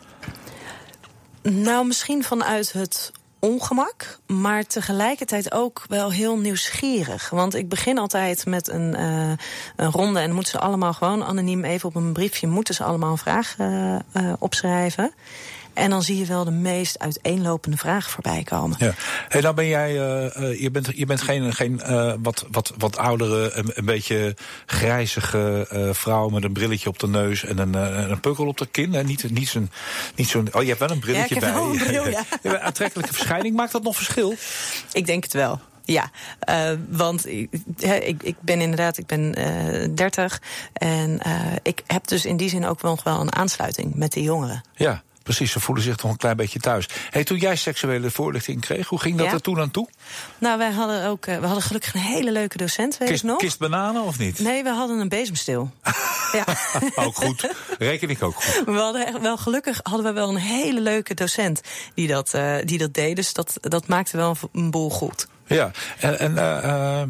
Nou, 1.42 1.88
misschien 1.88 2.24
vanuit 2.24 2.72
het 2.72 3.12
ongemak, 3.48 4.20
maar 4.26 4.66
tegelijkertijd 4.66 5.52
ook 5.52 5.84
wel 5.88 6.12
heel 6.12 6.38
nieuwsgierig. 6.38 7.30
Want 7.30 7.56
ik 7.56 7.70
begin 7.70 7.98
altijd 7.98 8.46
met 8.46 8.70
een, 8.70 8.96
uh, 9.00 9.32
een 9.76 9.92
ronde 9.92 10.20
en 10.20 10.34
moeten 10.34 10.52
ze 10.52 10.60
allemaal 10.60 10.94
gewoon 10.94 11.24
anoniem 11.24 11.64
even 11.64 11.90
op 11.90 11.96
een 11.96 12.14
briefje 12.14 12.48
moeten 12.48 12.74
ze 12.74 12.84
allemaal 12.84 13.12
een 13.12 13.18
vraag 13.18 13.56
uh, 13.58 13.96
uh, 14.14 14.34
opschrijven. 14.40 15.12
En 15.78 15.90
dan 15.90 16.04
zie 16.04 16.18
je 16.18 16.26
wel 16.26 16.44
de 16.44 16.52
meest 16.52 17.00
uiteenlopende 17.00 17.78
vragen 17.78 18.12
voorbij 18.12 18.44
komen. 18.44 18.78
Ja. 18.80 18.94
Hey, 19.28 19.42
nou 19.42 19.56
ben 19.56 19.68
jij, 19.68 19.92
uh, 19.92 20.62
je, 20.62 20.72
bent, 20.72 20.90
je 20.96 21.06
bent 21.06 21.22
geen, 21.22 21.54
geen 21.54 21.82
uh, 21.90 22.14
wat, 22.22 22.46
wat, 22.52 22.74
wat 22.78 22.98
oudere, 22.98 23.52
een, 23.54 23.72
een 23.74 23.86
beetje 23.86 24.36
grijzige 24.66 25.68
uh, 25.74 25.94
vrouw 25.94 26.30
met 26.30 26.44
een 26.44 26.54
brilletje 26.54 26.90
op 26.90 27.00
de 27.00 27.08
neus 27.08 27.44
en 27.44 27.58
een, 27.58 27.74
een 28.12 28.20
pukkel 28.20 28.48
op 28.48 28.58
de 28.58 28.66
kin. 28.66 28.94
Hè? 28.94 29.04
Niet, 29.04 29.32
niet 29.32 29.48
zo'n. 29.48 29.70
Niet 30.16 30.28
zo'n 30.28 30.54
oh, 30.54 30.62
je 30.62 30.68
hebt 30.68 30.80
wel 30.80 30.90
een 30.90 31.00
brilletje 31.00 31.36
ja, 31.36 31.42
ik 31.42 31.48
heb 31.48 31.54
bij. 31.54 31.64
Een 31.64 31.88
bril, 31.88 32.10
ja. 32.18 32.24
ja. 32.44 32.60
aantrekkelijke 32.60 33.14
verschijning. 33.14 33.56
Maakt 33.56 33.72
dat 33.72 33.84
nog 33.84 33.96
verschil? 33.96 34.34
Ik 34.94 35.06
denk 35.06 35.24
het 35.24 35.34
wel. 35.34 35.60
Ja, 35.84 36.12
uh, 36.50 36.80
want 36.90 37.28
ik, 37.28 37.50
ik, 37.78 38.24
ik 38.24 38.36
ben 38.42 38.62
inderdaad, 38.62 38.98
ik 38.98 39.06
ben 39.06 39.40
uh, 39.40 39.96
30 39.96 40.42
en 40.74 41.20
uh, 41.28 41.42
ik 41.62 41.84
heb 41.88 42.08
dus 42.08 42.26
in 42.26 42.38
die 42.38 42.50
zin 42.50 42.66
ook 42.66 42.82
nog 42.82 43.04
wel 43.04 43.22
een 43.22 43.36
aansluiting 43.36 43.96
met 43.96 44.12
de 44.14 44.22
jongeren. 44.22 44.62
Ja. 44.76 45.04
Precies, 45.28 45.52
ze 45.52 45.60
voelen 45.60 45.84
zich 45.84 45.96
toch 45.96 46.12
een 46.12 46.18
klein 46.18 46.36
beetje 46.36 46.60
thuis. 46.60 46.86
Hey, 47.10 47.24
toen 47.24 47.38
jij 47.38 47.56
seksuele 47.56 48.12
voorlichting 48.12 48.62
kreeg, 48.62 48.88
hoe 48.88 49.00
ging 49.00 49.18
dat 49.18 49.26
ja? 49.26 49.34
er 49.34 49.42
toen 49.42 49.60
aan 49.60 49.72
toe? 49.72 49.90
Nou, 50.38 50.58
wij 50.58 50.72
hadden 50.72 51.06
ook, 51.06 51.26
we 51.26 51.46
hadden 51.46 51.62
gelukkig 51.62 51.94
een 51.94 52.00
hele 52.00 52.32
leuke 52.32 52.58
docent, 52.58 52.98
weet 52.98 53.10
kist, 53.10 53.24
nog. 53.24 53.38
Kist 53.38 53.60
bananen 53.60 54.04
of 54.04 54.20
niet? 54.20 54.40
Nee, 54.40 54.64
we 54.64 54.70
hadden 54.70 55.00
een 55.00 55.10
bezemstil. 55.10 55.72
ja. 56.32 56.46
ook 56.96 57.16
goed, 57.16 57.50
reken 57.78 58.10
ik 58.10 58.24
ook 58.24 58.36
goed. 58.36 58.66
We 58.66 58.72
hadden 58.72 59.06
echt 59.06 59.20
wel, 59.20 59.38
gelukkig 59.38 59.80
hadden 59.84 60.06
we 60.06 60.12
wel 60.12 60.30
een 60.30 60.36
hele 60.36 60.82
leuke 60.82 61.14
docent 61.14 61.62
die 61.94 62.08
dat, 62.08 62.34
uh, 62.36 62.56
die 62.64 62.78
dat 62.78 62.94
deed. 62.94 63.16
Dus 63.16 63.34
dat, 63.34 63.58
dat 63.62 63.88
maakte 63.88 64.18
wel 64.18 64.38
een 64.54 64.72
boel 64.72 64.90
goed. 64.90 65.28
Ja, 65.48 65.72
en, 66.00 66.20
en 66.20 66.32
uh, 66.32 67.04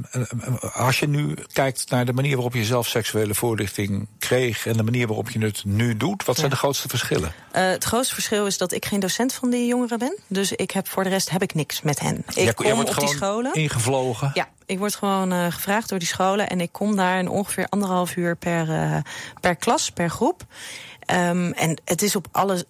als 0.74 1.00
je 1.00 1.08
nu 1.08 1.36
kijkt 1.53 1.89
naar 1.89 2.06
de 2.06 2.13
manier 2.13 2.34
waarop 2.34 2.53
je 2.53 2.63
zelf 2.63 2.88
seksuele 2.88 3.34
voorlichting 3.34 4.08
kreeg 4.20 4.65
en 4.65 4.77
de 4.77 4.84
manier 4.84 5.08
waarop 5.08 5.29
je 5.29 5.39
het 5.39 5.65
nu 5.65 5.98
doet, 5.98 6.25
wat 6.25 6.36
zijn 6.36 6.48
ja. 6.48 6.53
de 6.53 6.60
grootste 6.60 6.88
verschillen? 6.88 7.34
Uh, 7.56 7.70
het 7.70 7.84
grootste 7.84 8.13
verschil 8.13 8.46
is 8.46 8.58
dat 8.58 8.72
ik 8.72 8.86
geen 8.86 9.00
docent 9.00 9.34
van 9.34 9.50
die 9.50 9.67
jongeren 9.67 10.00
ben. 10.00 10.17
Dus 10.27 10.51
ik 10.51 10.72
heb 10.72 10.88
voor 10.88 11.03
de 11.03 11.10
rest 11.10 11.29
heb 11.29 11.41
ik 11.41 11.53
niks 11.53 11.82
met 11.82 12.00
hen. 12.00 12.24
Ik 12.27 12.36
ja, 12.36 12.51
kom 12.51 12.79
op 12.79 13.00
die 13.00 13.08
scholen. 13.08 13.53
Ingevlogen. 13.53 14.32
Ja, 14.34 14.48
ik 14.65 14.77
word 14.77 14.96
gewoon 14.96 15.51
gevraagd 15.51 15.89
door 15.89 16.00
die 16.00 16.08
scholen 16.08 16.50
en 16.50 16.62
ik 16.62 16.72
kom 16.72 16.96
daar 16.96 17.20
in 17.20 17.29
ongeveer 17.29 17.67
anderhalf 17.70 18.15
uur 18.15 18.36
per, 18.36 18.67
per 19.41 19.56
klas, 19.56 19.91
per 19.91 20.10
groep. 20.10 20.46
Um, 21.13 21.51
en 21.51 21.81
het 21.85 22.01
is 22.01 22.15
op 22.15 22.27
alle, 22.31 22.65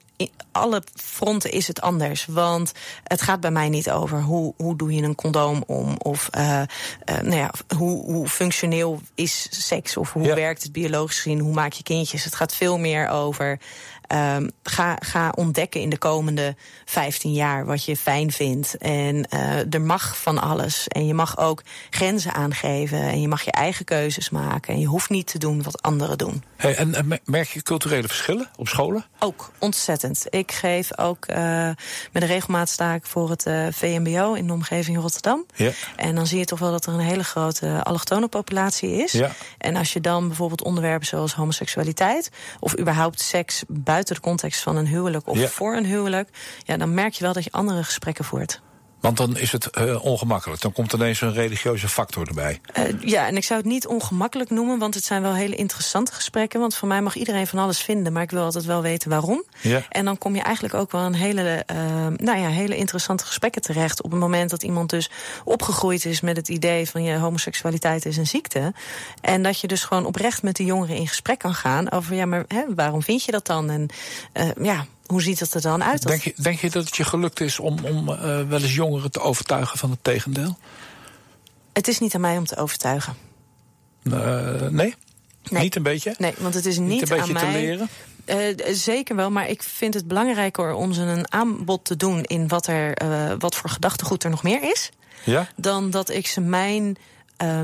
alle 0.52 0.84
fronten 0.96 1.52
is 1.52 1.68
het 1.68 1.82
anders. 1.82 2.26
Want 2.26 2.72
het 3.04 3.22
gaat 3.22 3.40
bij 3.40 3.52
mij 3.52 3.70
niet 3.70 3.92
over 3.92 4.22
hoe, 4.22 4.54
hoe 4.58 4.76
doe 4.76 4.94
je 4.94 5.02
een 5.02 5.16
condoom 5.16 5.64
om. 5.68 5.96
Of 5.98 6.30
uh, 6.38 6.42
uh, 6.52 6.62
nou 7.06 7.36
ja, 7.36 7.52
hoe, 7.78 8.04
hoe 8.04 8.28
functioneel 8.28 9.02
is 9.16 9.48
seks. 9.68 9.98
Of 9.98 10.14
hoe 10.14 10.24
Ja. 10.24 10.36
werkt 10.36 10.64
het 10.64 10.72
biologisch 10.72 11.16
gezien. 11.22 11.40
Hoe 11.40 11.54
maak 11.54 11.74
je 11.74 11.84
kindjes. 11.84 12.24
Het 12.24 12.36
gaat 12.36 12.56
veel 12.56 12.78
meer 12.78 13.08
over. 13.10 13.60
Um, 14.08 14.50
ga, 14.64 14.98
ga 15.00 15.32
ontdekken 15.36 15.82
in 15.82 15.90
de 15.90 15.98
komende 15.98 16.56
15 16.86 17.34
jaar 17.34 17.66
wat 17.66 17.84
je 17.84 17.98
fijn 17.98 18.32
vindt. 18.32 18.78
En 18.78 19.28
uh, 19.34 19.74
er 19.74 19.82
mag 19.82 20.18
van 20.18 20.38
alles. 20.42 20.88
En 20.88 21.06
je 21.06 21.14
mag 21.14 21.38
ook 21.38 21.64
grenzen 21.90 22.34
aangeven. 22.34 23.02
En 23.02 23.22
je 23.22 23.28
mag 23.28 23.42
je 23.42 23.52
eigen 23.52 23.86
keuzes 23.86 24.30
maken. 24.30 24.74
En 24.74 24.80
je 24.80 24.86
hoeft 24.86 25.10
niet 25.10 25.28
te 25.28 25.38
doen 25.38 25.64
wat 25.64 25.82
anderen 25.82 26.18
doen. 26.18 26.44
Hey, 26.56 26.76
en, 26.76 26.96
en 26.96 27.20
merk 27.26 27.48
je 27.48 27.62
culturele 27.62 28.08
verschillen 28.08 28.50
op 28.56 28.68
scholen? 28.68 29.06
Ook 29.20 29.52
ontzettend. 29.60 30.26
Ik 30.30 30.52
geef 30.52 30.98
ook 30.98 31.30
uh, 31.30 31.38
met 32.12 32.22
de 32.22 32.26
regelmaat 32.26 32.70
sta 32.70 32.94
ik 32.94 33.06
voor 33.06 33.30
het 33.30 33.46
uh, 33.46 33.68
VMBO 33.72 34.34
in 34.34 34.48
de 34.48 34.54
omgeving 34.54 34.98
Rotterdam. 34.98 35.46
Ja. 35.56 35.72
En 35.96 36.16
dan 36.16 36.28
zie 36.28 36.40
je 36.40 36.46
toch 36.46 36.60
wel 36.60 36.72
dat 36.72 36.86
er 36.86 36.94
een 36.94 37.00
hele 37.00 37.24
grote 37.24 37.84
allochtone 37.84 38.28
populatie 38.28 39.04
is. 39.04 39.12
Ja. 39.12 39.32
En 39.58 39.76
als 39.76 39.94
je 39.94 40.02
dan 40.02 40.28
bijvoorbeeld 40.28 40.64
onderwerpen 40.64 41.08
zoals 41.08 41.34
homoseksualiteit 41.34 42.32
of 42.60 42.80
überhaupt 42.80 43.22
seks 43.22 43.64
buiten 43.68 43.96
de 44.06 44.20
context 44.20 44.62
van 44.62 44.76
een 44.76 44.88
huwelijk 44.88 45.28
of 45.28 45.38
Ja. 45.38 45.48
voor 45.48 45.76
een 45.76 45.86
huwelijk, 45.86 46.30
ja, 46.64 46.78
dan 46.78 46.94
merk 46.94 47.14
je 47.14 47.24
wel 47.24 47.34
dat 47.34 47.44
je 47.44 47.52
andere 47.52 47.84
gesprekken 47.84 48.26
voert. 48.26 48.62
Want 49.00 49.18
dan 49.18 49.38
is 49.38 49.52
het 49.52 49.70
eh, 49.70 50.06
ongemakkelijk. 50.06 50.62
Dan 50.62 50.72
komt 50.72 50.94
ineens 50.94 51.22
een 51.22 51.34
religieuze 51.34 51.88
factor 51.88 52.28
erbij. 52.28 52.62
Uh, 52.78 53.02
ja, 53.02 53.28
en 53.28 53.38
ik 53.38 53.44
zou 53.44 53.60
het 53.60 53.70
niet 53.70 53.88
ongemakkelijk 53.88 54.50
noemen, 54.50 54.80
want 54.80 54.94
het 54.94 55.04
zijn 55.04 55.22
wel 55.22 55.34
hele 55.34 55.56
interessante 55.56 56.12
gesprekken. 56.12 56.60
Want 56.60 56.76
voor 56.76 56.88
mij 56.88 57.02
mag 57.02 57.16
iedereen 57.16 57.48
van 57.48 57.60
alles 57.60 57.82
vinden, 57.82 58.14
maar 58.14 58.24
ik 58.24 58.32
wil 58.32 58.44
altijd 58.44 58.66
wel 58.66 58.82
weten 58.82 59.10
waarom. 59.10 59.44
Ja. 59.62 59.82
En 59.90 60.06
dan 60.06 60.18
kom 60.18 60.36
je 60.36 60.42
eigenlijk 60.42 60.74
ook 60.74 60.92
wel 60.92 61.02
een 61.02 61.16
hele, 61.16 61.66
uh, 61.72 61.78
nou 62.16 62.40
ja, 62.40 62.48
hele 62.48 62.76
interessante 62.76 63.26
gesprekken 63.26 63.62
terecht. 63.62 64.02
Op 64.02 64.12
het 64.12 64.20
moment 64.20 64.50
dat 64.50 64.64
iemand 64.64 64.90
dus 64.90 65.10
opgegroeid 65.44 66.06
is 66.06 66.22
met 66.22 66.38
het 66.38 66.50
idee 66.50 66.90
van 66.90 67.04
je 67.04 67.12
ja, 67.12 67.20
homoseksualiteit 67.20 68.06
is 68.06 68.18
een 68.18 68.28
ziekte. 68.28 68.74
En 69.22 69.44
dat 69.44 69.60
je 69.60 69.68
dus 69.68 69.84
gewoon 69.84 70.06
oprecht 70.06 70.44
met 70.44 70.56
de 70.56 70.66
jongeren 70.66 70.96
in 70.96 71.08
gesprek 71.08 71.40
kan 71.40 71.54
gaan 71.54 71.92
over 71.92 72.16
ja, 72.16 72.26
maar 72.26 72.46
hè, 72.48 72.64
waarom 72.76 73.04
vind 73.04 73.24
je 73.24 73.32
dat 73.32 73.46
dan? 73.46 73.70
En 73.70 73.90
ja, 74.62 74.86
hoe 75.08 75.22
ziet 75.22 75.40
het 75.40 75.54
er 75.54 75.62
dan 75.62 75.84
uit? 75.84 76.08
Denk 76.08 76.22
je, 76.22 76.34
denk 76.36 76.60
je 76.60 76.70
dat 76.70 76.86
het 76.86 76.96
je 76.96 77.04
gelukt 77.04 77.40
is 77.40 77.60
om, 77.60 77.78
om 77.84 78.10
uh, 78.10 78.18
wel 78.48 78.62
eens 78.62 78.76
jongeren 78.76 79.12
te 79.12 79.20
overtuigen 79.20 79.78
van 79.78 79.90
het 79.90 80.00
tegendeel? 80.02 80.58
Het 81.74 81.88
is 81.88 82.00
niet 82.00 82.16
aan 82.16 82.22
mij 82.22 82.38
om 82.38 82.46
te 82.46 82.58
overtuigen. 82.58 83.16
Uh, 84.04 84.62
nee? 84.62 84.96
nee? 85.50 85.64
Niet 85.64 85.76
een 85.76 85.84
beetje? 85.84 86.16
Nee, 86.18 86.34
want 86.38 86.54
het 86.54 86.66
is 86.66 86.78
niet, 86.78 86.88
niet 86.88 87.02
een 87.02 87.18
beetje 87.18 87.38
aan 87.38 87.52
mij. 87.52 87.52
te 87.52 87.60
leren? 87.60 87.90
Uh, 88.26 88.76
zeker 88.76 89.16
wel, 89.16 89.32
maar 89.32 89.50
ik 89.50 89.64
vind 89.64 89.94
het 89.94 90.08
belangrijker 90.08 90.74
om 90.74 90.94
ze 90.94 91.02
een 91.02 91.32
aanbod 91.32 91.86
te 91.86 91.96
doen 91.96 92.24
in 92.24 92.48
wat, 92.48 92.68
er, 92.68 92.98
wat 93.40 93.56
voor 93.56 93.70
gedachtegoed 93.70 94.24
er 94.24 94.30
nog 94.30 94.44
meer 94.44 94.64
is. 94.64 94.90
Ja? 95.24 95.48
Dan 95.56 95.90
dat 95.90 96.10
ik 96.10 96.28
ze 96.28 96.42
mijn 96.42 96.98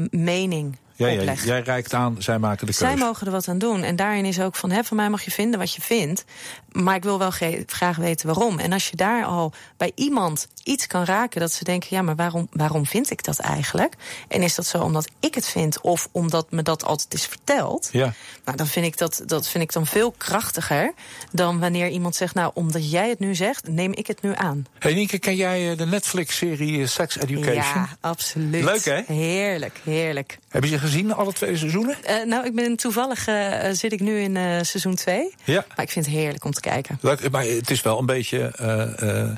mening 0.10 0.78
ja, 0.96 1.08
ja, 1.08 1.34
jij 1.34 1.62
reikt 1.62 1.94
aan, 1.94 2.16
zij 2.20 2.40
maken 2.40 2.68
de 2.68 2.74
keuze. 2.74 2.96
Zij 2.96 3.06
mogen 3.06 3.26
er 3.26 3.32
wat 3.32 3.48
aan 3.48 3.58
doen. 3.58 3.84
En 3.84 3.96
daarin 3.96 4.26
is 4.26 4.40
ook 4.40 4.56
van, 4.56 4.72
hè, 4.72 4.84
van 4.84 4.98
mij 4.98 5.10
mag 5.10 5.24
je 5.24 5.32
vinden 5.32 5.60
wat 5.60 5.74
je 5.74 5.82
vindt. 5.82 6.26
Maar 6.72 6.96
ik 6.96 7.04
wil 7.04 7.20
wel 7.20 7.32
graag 7.66 7.96
weten 7.96 8.28
waarom. 8.28 8.60
En 8.60 8.72
als 8.72 8.90
je 8.90 8.96
daar 8.96 9.26
al 9.26 9.54
bij 9.78 9.92
iemand 9.96 10.48
iets 10.64 10.88
kan 10.88 11.04
raken 11.04 11.40
dat 11.40 11.52
ze 11.52 11.64
denken: 11.64 11.88
ja, 11.92 12.02
maar 12.02 12.16
waarom, 12.16 12.48
waarom 12.52 12.86
vind 12.86 13.12
ik 13.12 13.24
dat 13.24 13.40
eigenlijk? 13.40 13.94
En 14.28 14.42
is 14.42 14.56
dat 14.56 14.66
zo 14.66 14.78
omdat 14.78 15.10
ik 15.20 15.36
het 15.36 15.46
vind 15.46 15.82
of 15.82 16.08
omdat 16.12 16.52
me 16.52 16.62
dat 16.62 16.86
altijd 16.86 17.14
is 17.14 17.26
verteld? 17.26 17.90
Ja. 17.92 18.14
Nou, 18.46 18.58
dan 18.58 18.68
vind 18.68 18.86
ik 18.86 18.98
dat, 18.98 19.24
dat 19.26 19.48
vind 19.48 19.64
ik 19.64 19.74
dan 19.74 19.88
veel 19.88 20.12
krachtiger 20.12 20.94
dan 21.32 21.60
wanneer 21.60 21.90
iemand 21.90 22.16
zegt: 22.16 22.34
nou, 22.34 22.52
omdat 22.54 22.92
jij 22.92 23.10
het 23.10 23.20
nu 23.20 23.36
zegt, 23.36 23.68
neem 23.68 23.94
ik 23.94 24.08
het 24.08 24.22
nu 24.22 24.32
aan. 24.36 24.66
Hey 24.80 24.94
Nienke, 24.94 25.20
ken 25.20 25.36
jij 25.36 25.76
de 25.76 25.86
Netflix-serie 25.86 26.88
Sex 26.88 27.18
Education? 27.18 27.54
Ja, 27.56 27.90
absoluut. 28.00 28.64
Leuk 28.64 28.86
hè? 28.86 29.02
Heerlijk, 29.06 29.80
heerlijk. 29.84 30.40
Heb 30.50 30.64
je 30.64 30.78
gezien, 30.84 31.14
alle 31.14 31.34
twee 31.34 31.58
seizoenen? 31.58 31.96
Uh, 32.10 32.26
nou, 32.26 32.46
ik 32.46 32.56
ben 32.56 32.76
toevallig 32.76 33.28
uh, 33.28 33.60
zit 33.72 33.92
ik 33.92 34.00
nu 34.00 34.20
in 34.20 34.66
seizoen 34.66 34.96
2. 34.96 35.34
Ja. 35.44 35.66
Maar 35.76 35.86
ik 35.86 35.92
vind 35.92 36.06
het 36.06 36.16
heerlijk 36.16 36.46
om 36.46 36.52
te 36.52 36.62
kijken. 36.62 36.98
Leuk, 37.02 37.32
maar 37.32 37.44
het 37.44 37.70
is 37.70 37.82
wel 37.82 38.00
een 38.00 38.06
beetje. 38.06 38.52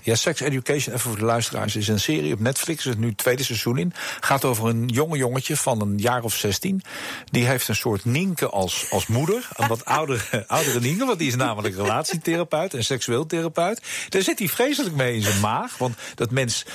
ja, 0.04 0.16
Sex 0.16 0.40
Education, 0.40 0.96
even 0.96 1.10
voor 1.10 1.20
de 1.20 1.25
luisteraars, 1.25 1.75
is 1.75 1.88
een 1.88 2.00
serie 2.00 2.34
op 2.34 2.40
Netflix. 2.40 2.86
Er 2.86 2.92
is 2.92 2.98
nu 2.98 3.08
het 3.08 3.18
tweede 3.18 3.44
seizoen 3.44 3.78
in. 3.78 3.94
Gaat 4.20 4.46
over 4.46 4.68
een 4.68 4.88
jonge 4.88 5.18
jongetje 5.18 5.58
van 5.58 5.82
een 5.82 5.98
jaar 5.98 6.24
of 6.24 6.36
16. 6.36 6.82
Die 7.32 7.46
heeft 7.46 7.68
een 7.68 7.75
soort 7.75 8.06
Nienke 8.06 8.50
als, 8.50 8.86
als 8.90 9.08
moeder. 9.08 9.48
Een 9.54 9.68
wat 9.68 9.86
oudere, 9.86 10.44
oudere 10.48 10.80
Nienke, 10.80 11.06
want 11.06 11.20
die 11.20 11.28
is 11.28 11.36
namelijk 11.36 11.75
relatietherapeut 11.75 12.74
en 12.74 12.84
seksueel 12.84 13.25
therapeut. 13.25 13.82
Daar 14.10 14.22
zit 14.22 14.40
hij 14.40 14.48
vreselijk 14.48 14.96
mee 14.96 15.16
in 15.16 15.22
zijn 15.22 15.40
maag. 15.40 15.78
Want 15.78 15.96
dat 16.16 16.32
mens 16.32 16.66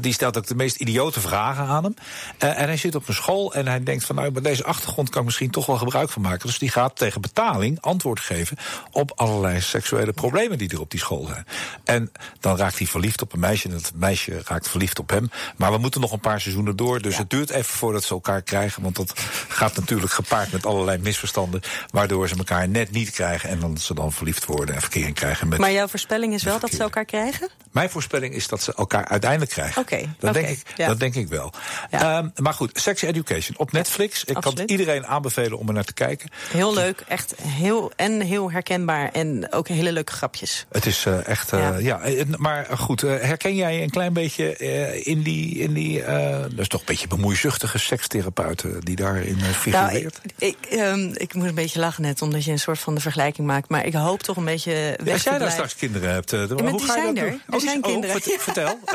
die 0.00 0.12
stelt 0.12 0.36
ook 0.36 0.46
de 0.46 0.54
meest 0.54 0.76
idiote 0.76 1.20
vragen 1.20 1.64
aan 1.64 1.84
hem. 1.84 1.94
En 2.38 2.66
hij 2.66 2.76
zit 2.76 2.94
op 2.94 3.08
een 3.08 3.14
school 3.14 3.54
en 3.54 3.66
hij 3.66 3.82
denkt 3.82 4.04
van 4.14 4.18
nou, 4.18 4.30
bij 4.30 4.42
deze 4.42 4.64
achtergrond 4.64 5.08
kan 5.08 5.20
ik 5.20 5.26
misschien 5.26 5.50
toch 5.50 5.66
wel 5.66 5.76
gebruik 5.76 6.10
van 6.10 6.22
maken. 6.22 6.46
Dus 6.46 6.58
die 6.58 6.70
gaat 6.70 6.96
tegen 6.96 7.20
betaling 7.20 7.80
antwoord 7.80 8.20
geven 8.20 8.56
op 8.90 9.12
allerlei 9.14 9.60
seksuele 9.60 10.12
problemen 10.12 10.58
die 10.58 10.70
er 10.70 10.80
op 10.80 10.90
die 10.90 11.00
school 11.00 11.26
zijn. 11.26 11.46
En 11.84 12.12
dan 12.40 12.56
raakt 12.56 12.78
hij 12.78 12.86
verliefd 12.86 13.22
op 13.22 13.32
een 13.32 13.40
meisje 13.40 13.68
en 13.68 13.74
het 13.74 13.92
meisje 13.94 14.42
raakt 14.44 14.68
verliefd 14.68 14.98
op 14.98 15.10
hem. 15.10 15.30
Maar 15.56 15.72
we 15.72 15.78
moeten 15.78 16.00
nog 16.00 16.12
een 16.12 16.20
paar 16.20 16.40
seizoenen 16.40 16.76
door, 16.76 17.02
dus 17.02 17.12
ja. 17.14 17.20
het 17.20 17.30
duurt 17.30 17.50
even 17.50 17.74
voordat 17.74 18.04
ze 18.04 18.14
elkaar 18.14 18.42
krijgen. 18.42 18.82
Want 18.82 18.96
dat 18.96 19.12
gaat 19.48 19.76
natuurlijk 19.76 20.12
gepaard 20.12 20.52
met 20.52 20.66
allerlei 20.66 20.98
misverstanden, 20.98 21.60
waardoor 21.90 22.28
ze 22.28 22.36
elkaar 22.36 22.68
net 22.68 22.90
niet 22.90 23.10
krijgen 23.10 23.48
en 23.48 23.60
dan 23.60 23.78
ze 23.78 23.94
dan 23.94 24.12
verliefd 24.12 24.44
worden 24.44 24.74
en 24.74 24.80
verkering 24.80 25.14
krijgen. 25.14 25.48
Met 25.48 25.58
maar 25.58 25.72
jouw 25.72 25.88
voorspelling 25.88 26.34
is 26.34 26.42
wel 26.42 26.58
dat 26.58 26.70
ze 26.70 26.82
elkaar 26.82 27.04
krijgen? 27.04 27.48
Mijn 27.70 27.90
voorspelling 27.90 28.34
is 28.34 28.48
dat 28.48 28.62
ze 28.62 28.74
elkaar 28.74 29.04
uiteindelijk 29.04 29.50
krijgen. 29.50 29.82
Oké, 29.82 29.94
okay, 29.94 30.08
dat, 30.18 30.30
okay, 30.30 30.42
denk 30.42 30.58
ik, 30.58 30.66
ja. 30.76 30.86
dat 30.86 30.98
denk 30.98 31.14
ik 31.14 31.28
wel. 31.28 31.52
Ja. 31.90 32.18
Um, 32.18 32.32
maar 32.36 32.54
goed, 32.54 32.70
Sex 32.78 33.02
Education 33.02 33.58
op 33.58 33.72
Netflix. 33.72 33.98
Ik 34.00 34.36
absoluut. 34.36 34.58
kan 34.58 34.68
iedereen 34.68 35.06
aanbevelen 35.06 35.58
om 35.58 35.68
er 35.68 35.74
naar 35.74 35.84
te 35.84 35.92
kijken. 35.92 36.28
Heel 36.52 36.74
leuk, 36.74 37.04
echt 37.08 37.34
heel 37.42 37.92
en 37.96 38.20
heel 38.20 38.50
herkenbaar 38.50 39.10
en 39.12 39.52
ook 39.52 39.68
hele 39.68 39.92
leuke 39.92 40.12
grapjes. 40.12 40.66
Het 40.68 40.86
is 40.86 41.04
uh, 41.06 41.26
echt, 41.26 41.52
uh, 41.52 41.80
ja. 41.80 42.06
ja. 42.06 42.24
Maar 42.36 42.66
goed, 42.78 43.00
herken 43.00 43.54
jij 43.54 43.82
een 43.82 43.90
klein 43.90 44.12
beetje 44.12 44.56
in 45.04 45.22
die, 45.22 45.58
in 45.58 45.72
die 45.72 46.04
dat 46.50 46.58
is 46.58 46.68
toch 46.68 46.80
een 46.80 46.86
beetje 46.86 47.06
bemoeizuchtige 47.06 47.78
sekstherapeuten 47.78 48.80
die 48.80 48.96
daarin 48.96 49.40
figureert? 49.40 50.20
Nou, 50.22 50.42
ik, 50.50 50.56
ik, 50.68 50.78
um, 50.78 51.12
ik 51.14 51.34
moet 51.34 51.46
een 51.46 51.54
beetje 51.54 51.80
lachen 51.80 52.02
net, 52.02 52.22
omdat 52.22 52.44
je 52.44 52.50
een 52.50 52.58
soort 52.58 52.78
van 52.78 52.94
de 52.94 53.00
vergelijking 53.00 53.46
maakt. 53.46 53.68
Maar 53.68 53.86
ik 53.86 53.94
hoop 53.94 54.22
toch 54.22 54.36
een 54.36 54.44
beetje 54.44 54.96
weg 55.04 55.12
Als 55.12 55.22
jij 55.22 55.38
daar 55.38 55.50
straks 55.50 55.74
kinderen 55.74 56.12
hebt, 56.12 56.30
ja, 56.30 56.46
hoe 56.46 56.82
ga 56.82 56.94
je 56.96 57.00
zijn 57.02 57.14
dat 57.14 57.24
er. 57.24 57.30
doen? 57.30 57.40
Er 57.46 57.54
oh, 57.54 57.60
zijn 57.60 57.84
oh, 57.84 57.90
kinderen. 57.90 58.20
Vertel. 58.22 58.78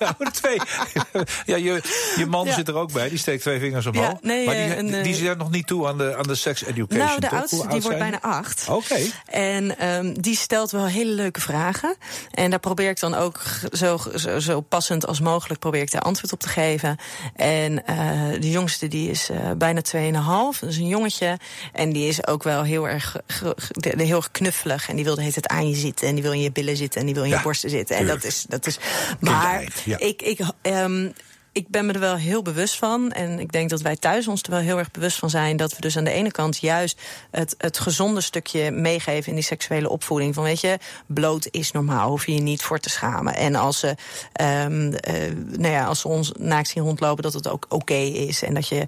oh, 0.18 0.26
twee. 0.32 0.60
ja, 1.52 1.56
je, 1.56 1.80
je 2.16 2.26
man 2.26 2.46
Ja. 2.46 2.54
zit 2.54 2.68
er 2.68 2.74
ook 2.74 2.92
bij, 2.92 3.08
die 3.08 3.18
steekt 3.18 3.42
twee 3.42 3.58
vingers 3.58 3.86
omhoog. 3.86 4.18
Nee, 4.24 4.46
maar 4.46 4.54
die, 4.54 4.64
eh, 4.64 4.76
een, 4.76 4.86
die, 4.86 5.12
eh, 5.12 5.14
zijn 5.14 5.38
nog 5.38 5.50
niet 5.50 5.66
toe 5.66 5.86
aan 5.86 5.98
de, 5.98 6.16
aan 6.16 6.26
de 6.26 6.34
sex 6.34 6.64
education. 6.64 7.06
Nou, 7.06 7.20
de 7.20 7.26
toch? 7.26 7.38
oudste 7.38 7.68
die 7.68 7.80
wordt 7.80 7.98
bijna 7.98 8.20
acht. 8.20 8.66
Oké. 8.68 8.98
En 9.26 9.88
um, 9.88 10.20
die 10.20 10.36
stelt 10.36 10.70
wel 10.70 10.86
hele 10.86 11.10
leuke 11.10 11.40
vragen. 11.40 11.96
En 12.30 12.50
daar 12.50 12.58
probeer 12.58 12.90
ik 12.90 13.00
dan 13.00 13.14
ook 13.14 13.40
zo, 13.72 13.98
zo, 14.14 14.38
zo 14.38 14.60
passend 14.60 15.06
als 15.06 15.20
mogelijk 15.20 15.60
probeer 15.60 15.80
ik 15.80 15.90
daar 15.90 16.00
antwoord 16.00 16.32
op 16.32 16.40
te 16.40 16.48
geven. 16.48 16.96
En 17.36 17.72
uh, 17.72 18.40
de 18.40 18.50
jongste 18.50 18.88
die 18.88 19.10
is 19.10 19.30
uh, 19.30 19.50
bijna 19.56 19.80
2,5. 20.54 20.60
Dat 20.60 20.70
is 20.70 20.76
een 20.76 20.88
jongetje. 20.88 21.38
En 21.72 21.92
die 21.92 22.08
is 22.08 22.26
ook 22.26 22.42
wel 22.42 22.62
heel 22.62 22.88
erg, 22.88 23.16
heel 23.80 24.16
erg 24.16 24.30
knuffelig. 24.30 24.88
En 24.88 24.96
die 24.96 25.04
wil 25.04 25.14
de 25.14 25.20
hele 25.20 25.32
tijd 25.32 25.48
aan 25.48 25.68
je 25.68 25.76
zitten. 25.76 26.08
En 26.08 26.14
die 26.14 26.22
wil 26.22 26.32
in 26.32 26.40
je 26.40 26.52
billen 26.52 26.76
zitten. 26.76 27.00
En 27.00 27.06
die 27.06 27.14
wil 27.14 27.24
in 27.24 27.30
Ja, 27.30 27.36
je 27.36 27.42
borsten 27.42 27.70
zitten. 27.70 27.96
En 27.96 28.02
tuurlijk. 28.02 28.22
dat 28.22 28.32
is. 28.32 28.44
Dat 28.48 28.66
is 28.66 28.78
maar 29.20 29.64
ja. 29.84 29.98
ik. 29.98 30.22
ik 30.22 30.38
um, 30.62 31.12
ik 31.54 31.68
ben 31.68 31.86
me 31.86 31.92
er 31.92 32.00
wel 32.00 32.16
heel 32.16 32.42
bewust 32.42 32.76
van. 32.76 33.12
En 33.12 33.38
ik 33.38 33.52
denk 33.52 33.70
dat 33.70 33.80
wij 33.80 33.96
thuis 33.96 34.28
ons 34.28 34.42
er 34.42 34.50
wel 34.50 34.60
heel 34.60 34.78
erg 34.78 34.90
bewust 34.90 35.18
van 35.18 35.30
zijn. 35.30 35.56
Dat 35.56 35.74
we 35.74 35.80
dus 35.80 35.96
aan 35.96 36.04
de 36.04 36.10
ene 36.10 36.30
kant 36.30 36.58
juist 36.58 37.00
het, 37.30 37.54
het 37.58 37.78
gezonde 37.78 38.20
stukje 38.20 38.70
meegeven 38.70 39.28
in 39.28 39.34
die 39.34 39.44
seksuele 39.44 39.88
opvoeding. 39.88 40.34
Van 40.34 40.44
weet 40.44 40.60
je, 40.60 40.78
bloot 41.06 41.48
is 41.50 41.72
normaal, 41.72 42.08
hoef 42.08 42.26
je 42.26 42.34
je 42.34 42.40
niet 42.40 42.62
voor 42.62 42.78
te 42.78 42.90
schamen. 42.90 43.34
En 43.34 43.54
als 43.54 43.78
ze, 43.78 43.88
um, 44.66 44.92
uh, 44.92 44.98
nou 45.48 45.72
ja, 45.72 45.84
als 45.84 46.00
ze 46.00 46.08
ons 46.08 46.32
naakt 46.38 46.68
zien 46.68 46.82
rondlopen, 46.82 47.22
dat 47.22 47.32
het 47.32 47.48
ook 47.48 47.64
oké 47.64 47.74
okay 47.74 48.06
is. 48.06 48.42
En 48.42 48.54
dat 48.54 48.68
je 48.68 48.86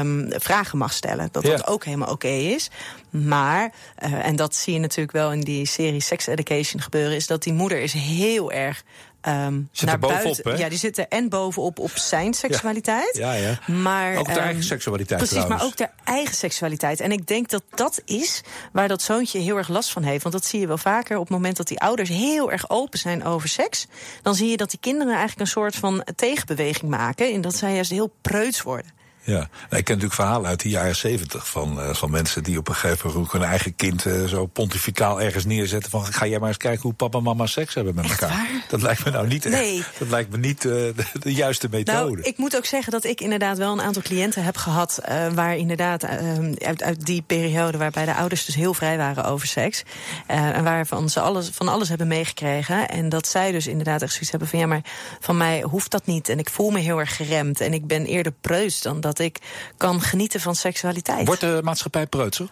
um, 0.00 0.32
vragen 0.36 0.78
mag 0.78 0.92
stellen. 0.92 1.28
Dat 1.32 1.42
Ja. 1.42 1.56
dat 1.56 1.66
ook 1.66 1.84
helemaal 1.84 2.12
oké 2.12 2.26
okay 2.26 2.44
is. 2.44 2.70
Maar, 3.10 3.72
uh, 4.04 4.26
en 4.26 4.36
dat 4.36 4.54
zie 4.54 4.72
je 4.72 4.80
natuurlijk 4.80 5.12
wel 5.12 5.32
in 5.32 5.40
die 5.40 5.66
serie 5.66 6.00
Sex 6.00 6.26
Education 6.26 6.80
gebeuren, 6.80 7.16
is 7.16 7.26
dat 7.26 7.42
die 7.42 7.52
moeder 7.52 7.80
is 7.80 7.92
heel 7.92 8.52
erg. 8.52 8.84
Um, 9.28 9.68
Zit 9.72 9.88
naar 9.88 9.98
bovenop, 9.98 10.22
buiten, 10.22 10.52
hè? 10.52 10.58
Ja, 10.58 10.68
die 10.68 10.78
zit 10.78 10.98
er 10.98 11.06
en 11.08 11.28
bovenop 11.28 11.78
op 11.78 11.90
zijn 11.94 12.34
seksualiteit. 12.34 13.16
Ja, 13.16 13.32
ja. 13.32 13.58
Maar, 13.66 14.16
Ook 14.16 14.26
de 14.26 14.32
um, 14.32 14.38
eigen 14.38 14.62
seksualiteit 14.62 15.18
Precies, 15.20 15.36
trouwens. 15.36 15.62
maar 15.62 15.70
ook 15.70 15.76
de 15.76 15.88
eigen 16.04 16.34
seksualiteit. 16.34 17.00
En 17.00 17.12
ik 17.12 17.26
denk 17.26 17.48
dat 17.48 17.62
dat 17.74 18.02
is 18.04 18.42
waar 18.72 18.88
dat 18.88 19.02
zoontje 19.02 19.38
heel 19.38 19.56
erg 19.56 19.68
last 19.68 19.90
van 19.90 20.02
heeft. 20.02 20.22
Want 20.22 20.34
dat 20.34 20.44
zie 20.44 20.60
je 20.60 20.66
wel 20.66 20.78
vaker 20.78 21.16
op 21.16 21.22
het 21.22 21.32
moment 21.32 21.56
dat 21.56 21.68
die 21.68 21.80
ouders 21.80 22.08
heel 22.08 22.52
erg 22.52 22.70
open 22.70 22.98
zijn 22.98 23.24
over 23.24 23.48
seks. 23.48 23.86
Dan 24.22 24.34
zie 24.34 24.48
je 24.50 24.56
dat 24.56 24.70
die 24.70 24.80
kinderen 24.80 25.12
eigenlijk 25.12 25.40
een 25.40 25.46
soort 25.46 25.76
van 25.76 26.04
tegenbeweging 26.14 26.90
maken. 26.90 27.32
En 27.32 27.40
dat 27.40 27.54
zij 27.54 27.74
juist 27.74 27.90
heel 27.90 28.14
preuts 28.20 28.62
worden. 28.62 28.97
Ja, 29.28 29.34
nou, 29.34 29.48
ik 29.48 29.84
ken 29.84 29.94
natuurlijk 29.94 30.14
verhalen 30.14 30.50
uit 30.50 30.62
de 30.62 30.68
jaren 30.68 30.96
zeventig 30.96 31.48
van, 31.48 31.78
uh, 31.78 31.94
van 31.94 32.10
mensen 32.10 32.42
die 32.42 32.58
op 32.58 32.68
een 32.68 32.74
gegeven 32.74 33.10
moment 33.12 33.32
hun 33.32 33.42
eigen 33.42 33.74
kind 33.74 34.04
uh, 34.04 34.24
zo 34.24 34.46
pontificaal 34.46 35.20
ergens 35.20 35.44
neerzetten 35.44 35.90
van 35.90 36.04
ga 36.04 36.26
jij 36.26 36.38
maar 36.38 36.48
eens 36.48 36.56
kijken 36.56 36.82
hoe 36.82 36.92
papa 36.92 37.18
en 37.18 37.24
mama 37.24 37.46
seks 37.46 37.74
hebben 37.74 37.94
met 37.94 38.04
Echt 38.04 38.22
elkaar. 38.22 38.36
waar? 38.36 38.64
Dat 38.68 38.82
lijkt 38.82 39.04
me 39.04 39.10
nou 39.10 39.26
niet 39.26 39.44
echt. 39.44 39.54
Nee. 39.54 39.82
Dat 39.98 40.08
lijkt 40.08 40.30
me 40.30 40.38
niet 40.38 40.64
uh, 40.64 40.72
de, 40.72 40.94
de, 41.12 41.34
juiste 41.34 41.68
methode. 41.70 42.16
Nou, 42.16 42.20
ik 42.20 42.36
moet 42.38 42.56
ook 42.56 42.64
zeggen 42.64 42.92
dat 42.92 43.04
ik 43.04 43.20
inderdaad 43.20 43.58
wel 43.58 43.72
een 43.72 43.80
aantal 43.80 44.02
cliënten 44.02 44.44
heb 44.44 44.56
gehad. 44.56 45.00
Waar 45.34 45.56
inderdaad 45.56 46.04
uh, 46.04 46.10
uit, 46.58 46.82
uit 46.82 47.06
die 47.06 47.22
periode 47.22 47.78
waarbij 47.78 48.04
de 48.04 48.14
ouders 48.14 48.44
dus 48.44 48.54
heel 48.54 48.74
vrij 48.74 48.96
waren 48.96 49.24
over 49.24 49.46
seks. 49.46 49.82
En 50.26 50.64
waarvan 50.64 51.08
ze 51.08 51.20
alles, 51.20 51.48
van 51.52 51.68
alles 51.68 51.88
hebben 51.88 52.08
meegekregen. 52.08 52.88
En 52.88 53.08
dat 53.08 53.26
zij 53.26 53.52
dus 53.52 53.66
inderdaad 53.66 54.02
echt 54.02 54.12
zoiets 54.12 54.30
hebben 54.30 54.48
van 54.48 54.58
ja, 54.58 54.66
maar 54.66 54.82
van 55.20 55.36
mij 55.36 55.62
hoeft 55.62 55.90
dat 55.90 56.06
niet. 56.06 56.28
En 56.28 56.38
ik 56.38 56.50
voel 56.50 56.70
me 56.70 56.78
heel 56.78 56.98
erg 56.98 57.16
geremd. 57.16 57.60
En 57.60 57.72
ik 57.72 57.86
ben 57.86 58.06
eerder 58.06 58.32
preus 58.40 58.82
dan 58.82 59.00
dat 59.00 59.17
ik 59.18 59.38
kan 59.76 60.00
genieten 60.00 60.40
van 60.40 60.54
seksualiteit. 60.54 61.26
Wordt 61.26 61.40
de 61.40 61.60
maatschappij 61.62 62.06
preutser? 62.06 62.48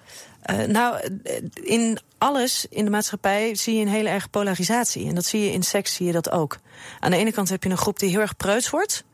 Uh, 0.51 0.65
nou, 0.65 1.19
in 1.53 1.99
alles 2.19 2.67
in 2.71 2.85
de 2.85 2.91
maatschappij 2.91 3.55
zie 3.55 3.75
je 3.77 3.81
een 3.81 3.89
hele 3.89 4.09
erg 4.09 4.31
polarisatie. 4.31 5.09
En 5.09 5.15
dat 5.15 5.25
zie 5.25 5.41
je 5.45 5.53
in 5.53 5.63
seks, 5.63 5.95
zie 5.95 6.07
je 6.07 6.13
dat 6.13 6.31
ook. 6.31 6.59
Aan 7.01 7.11
de 7.11 7.17
ene 7.17 7.33
kant 7.33 7.49
heb 7.49 7.63
je 7.63 7.71
een 7.71 7.77
groep 7.77 7.99
die 7.99 8.11
heel 8.11 8.21
erg 8.21 8.37
preuts 8.37 8.71
wordt. 8.71 9.05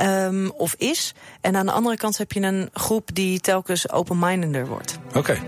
Um, 0.00 0.50
of 0.50 0.74
is. 0.78 1.14
En 1.40 1.56
aan 1.56 1.66
de 1.66 1.72
andere 1.72 1.96
kant 1.96 2.18
heb 2.18 2.32
je 2.32 2.40
een 2.40 2.68
groep 2.72 3.10
die 3.14 3.40
telkens 3.40 3.90
open-mindeder 3.90 4.66
wordt. 4.66 4.98
Oké. 5.08 5.18
Okay. 5.18 5.40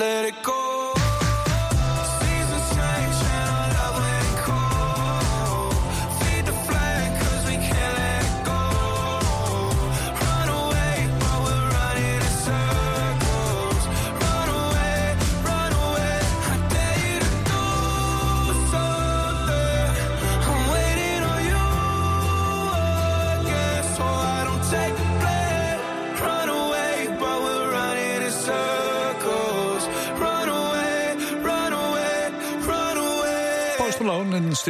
Let 0.00 0.24
it 0.24 0.42
go. 0.42 0.59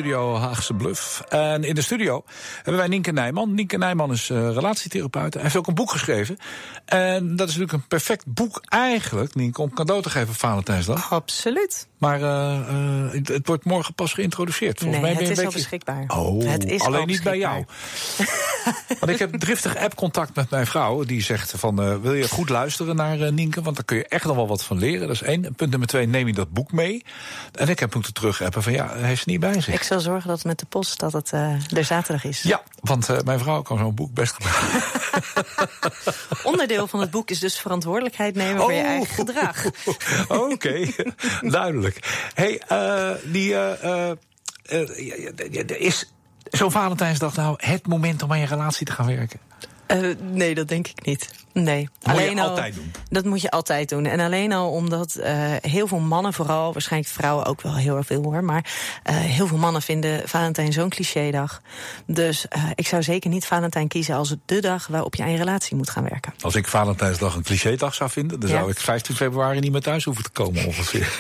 Studio 0.01 0.37
Haagse 0.37 0.75
Bluff. 0.75 1.21
En 1.29 1.65
in 1.65 1.75
de 1.75 1.83
studio 1.83 2.25
hebben 2.57 2.77
wij 2.77 2.89
Nienke 2.89 3.13
Nijman. 3.13 3.55
Nienke 3.55 3.79
Nijman 3.79 4.13
is 4.13 4.31
eh, 4.31 4.37
relatietherapeut. 4.37 5.35
Hij 5.35 5.43
heeft 5.43 5.57
ook 5.57 5.67
een 5.67 5.75
boek 5.75 5.91
geschreven. 5.91 6.37
En 6.85 7.37
dat 7.37 7.49
is 7.49 7.57
natuurlijk 7.57 7.73
een 7.73 7.89
perfect 7.89 8.25
boek 8.27 8.63
eigenlijk, 8.69 9.35
Nienke, 9.35 9.63
om 9.63 9.75
cadeau 9.75 10.03
te 10.03 10.11
geven 10.11 10.29
op 10.29 10.35
Valentijnsdag. 10.35 11.13
Absoluut. 11.13 11.89
Maar 11.99 12.23
eh, 12.23 12.59
eh, 12.59 13.13
het, 13.13 13.29
het 13.29 13.47
wordt 13.47 13.65
morgen 13.65 13.95
pas 13.95 14.13
geïntroduceerd. 14.13 14.79
Volgens 14.79 15.03
nee, 15.03 15.13
mij 15.13 15.21
ben 15.21 15.29
het 15.29 15.39
is 15.39 15.39
een 15.39 15.47
al 15.47 15.53
beetje... 15.53 15.69
beschikbaar. 15.69 16.19
Oh, 16.19 16.51
het 16.51 16.65
is 16.65 16.83
alleen 16.83 17.01
al 17.01 17.07
niet 17.07 17.23
bij 17.23 17.39
jou. 17.39 17.65
Want 19.01 19.13
ik 19.13 19.19
heb 19.19 19.35
driftig 19.35 19.77
app-contact 19.77 20.37
met 20.37 20.51
mijn 20.51 20.67
vrouw. 20.67 21.05
Die 21.05 21.23
zegt 21.23 21.53
van, 21.57 22.01
wil 22.01 22.15
je 22.15 22.29
goed 22.29 22.49
luisteren 22.49 22.97
naar 22.97 23.33
Nienke? 23.33 23.63
Want 23.63 23.77
daar 23.77 23.85
kun 23.85 23.97
je 23.97 24.07
echt 24.07 24.25
nog 24.25 24.37
wel 24.37 24.49
wat 24.49 24.65
van 24.65 24.79
leren. 24.79 25.07
Dat 25.07 25.17
is 25.17 25.23
één. 25.23 25.55
Punt 25.55 25.71
nummer 25.71 25.89
twee, 25.89 26.07
neem 26.07 26.27
je 26.27 26.33
dat 26.33 26.51
boek 26.51 26.73
mee? 26.73 27.05
En 27.53 27.69
ik 27.69 27.79
heb 27.79 27.95
moeten 27.95 28.13
terug 28.13 28.43
appen 28.43 28.63
van, 28.63 28.73
ja, 28.73 28.97
hij 28.97 29.13
is 29.13 29.25
niet 29.25 29.41
bij 29.41 29.61
zich. 29.61 29.75
Ik 29.91 29.97
zal 29.97 30.05
zorgen 30.13 30.29
dat 30.29 30.45
met 30.45 30.59
de 30.59 30.67
post 30.67 31.01
dat 31.01 31.13
het 31.13 31.33
eh 31.33 31.55
er 31.77 31.85
zaterdag 31.85 32.25
is. 32.25 32.43
Ja, 32.43 32.63
want 32.81 33.09
eh, 33.09 33.19
mijn 33.25 33.39
vrouw 33.39 33.63
kan 33.63 33.79
zo'n 33.79 33.95
boek 33.95 34.13
best 34.15 34.33
gebruiken. 34.33 34.93
Onderdeel 36.51 36.87
van 36.87 37.01
het 37.01 37.11
boek 37.11 37.31
is 37.31 37.39
dus 37.39 37.59
verantwoordelijkheid 37.59 38.35
nemen 38.35 38.61
voor 38.61 38.73
je 38.73 38.81
Oh. 38.81 38.87
eigen 38.87 39.15
gedrag. 39.15 39.65
Oké, 40.53 40.87
duidelijk. 41.41 42.29
hey, 42.35 42.59
eh, 42.69 43.11
die, 43.25 43.55
eh, 43.55 44.09
eh, 44.09 44.17
eh, 44.63 45.07
ja, 45.07 45.15
ja, 45.17 45.45
ja, 45.51 45.61
er 45.63 45.81
is 45.81 46.13
zo'n 46.51 46.71
Valentijnsdag 46.71 47.37
nou 47.37 47.55
het 47.59 47.87
moment 47.87 48.23
om 48.23 48.33
aan 48.33 48.39
je 48.41 48.47
relatie 48.47 48.87
te 48.87 48.93
gaan 48.93 49.07
werken? 49.07 49.41
Eh, 49.87 49.99
nee, 50.21 50.55
dat 50.55 50.69
denk 50.69 50.89
ik 50.89 51.05
niet. 51.07 51.31
Nee. 51.53 51.89
Dat 51.99 52.15
moet 52.15 52.23
je 52.25 52.41
al- 52.41 52.49
altijd 52.49 52.75
doen. 52.75 52.93
Dat 53.09 53.25
moet 53.25 53.41
je 53.41 53.51
altijd 53.51 53.89
doen. 53.89 54.07
En 54.07 54.21
alleen 54.21 54.53
al 54.53 54.71
omdat 54.71 55.15
eh, 55.15 55.35
heel 55.61 55.87
veel 55.87 55.99
mannen, 55.99 56.33
vooral, 56.33 56.73
waarschijnlijk 56.73 57.13
vrouwen 57.13 57.45
ook 57.47 57.61
wel 57.63 57.77
heel 57.77 57.97
erg 57.97 58.07
veel 58.07 58.23
hoor. 58.23 58.45
Maar 58.45 58.71
eh, 59.03 59.15
heel 59.17 59.47
veel 59.47 59.57
mannen 59.57 59.83
vinden 59.83 60.29
Valentijn 60.29 60.73
zo'n 60.73 60.89
clichédag. 60.89 61.61
Dus 62.07 62.49
eh, 62.49 62.65
ik 62.75 62.87
zou 62.87 63.03
zeker 63.03 63.31
niet 63.31 63.47
Valentijn 63.47 63.89
kiezen 63.89 64.15
als 64.15 64.35
de 64.47 64.61
dag 64.61 64.87
waarop 64.87 65.15
je 65.15 65.23
aan 65.23 65.31
je 65.31 65.37
relatie 65.39 65.77
moet 65.77 65.91
gaan 65.91 66.03
werken. 66.09 66.33
Als 66.41 66.55
ik 66.55 66.67
Valentijnsdag 66.69 67.35
een 67.35 67.43
clichédag 67.43 67.95
zou 67.95 68.11
vinden, 68.11 68.41
dan 68.41 68.51
Ja. 68.51 68.57
zou 68.59 68.71
ik 68.71 68.79
15 68.79 69.15
februari 69.15 69.59
niet 69.61 69.73
meer 69.73 69.81
thuis 69.81 70.05
hoeven 70.05 70.25
te 70.25 70.31
komen 70.31 70.67
ongeveer. 70.67 71.09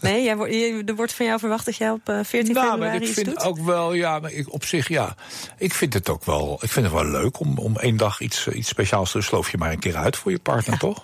Nee, 0.00 0.22
jij, 0.22 0.82
er 0.86 0.94
wordt 0.94 1.12
van 1.14 1.26
jou 1.26 1.38
verwacht 1.38 1.64
dat 1.64 1.76
jij 1.76 1.90
op 1.90 2.08
eh, 2.08 2.18
14 2.24 2.54
nou, 2.54 2.68
februari 2.70 2.98
maar 2.98 3.08
ik 3.08 3.14
vind 3.14 3.26
doet? 3.26 3.42
ook 3.42 3.58
wel, 3.58 3.92
ja, 3.92 4.18
maar 4.18 4.32
ik, 4.32 4.52
op 4.52 4.64
zich 4.64 4.88
ja. 4.88 5.14
Ik 5.58 5.74
vind 5.74 5.94
het 5.94 6.08
ook 6.08 6.24
wel, 6.24 6.58
ik 6.62 6.70
vind 6.70 6.86
het 6.86 6.94
wel 6.94 7.04
leuk 7.04 7.40
om, 7.40 7.58
om 7.58 7.76
één 7.76 7.96
dag 7.96 8.20
iets, 8.20 8.48
iets 8.48 8.68
speciaals 8.68 9.10
te 9.10 9.22
je 9.50 9.58
maar 9.58 9.72
een 9.72 9.78
keer 9.78 9.96
uit 9.96 10.16
voor 10.16 10.30
je 10.30 10.38
partner, 10.38 10.78
toch? 10.78 11.02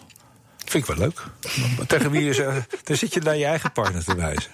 Vind 0.65 0.89
ik 0.89 0.95
wel 0.97 1.05
leuk. 1.07 1.23
Tegen 1.87 2.11
wie 2.11 2.25
je 2.25 2.35
ze, 2.35 2.63
dan 2.85 2.97
zit 2.97 3.15
je 3.15 3.21
naar 3.21 3.37
je 3.37 3.45
eigen 3.45 3.73
partner 3.73 4.05
te 4.05 4.15
wijzen. 4.17 4.51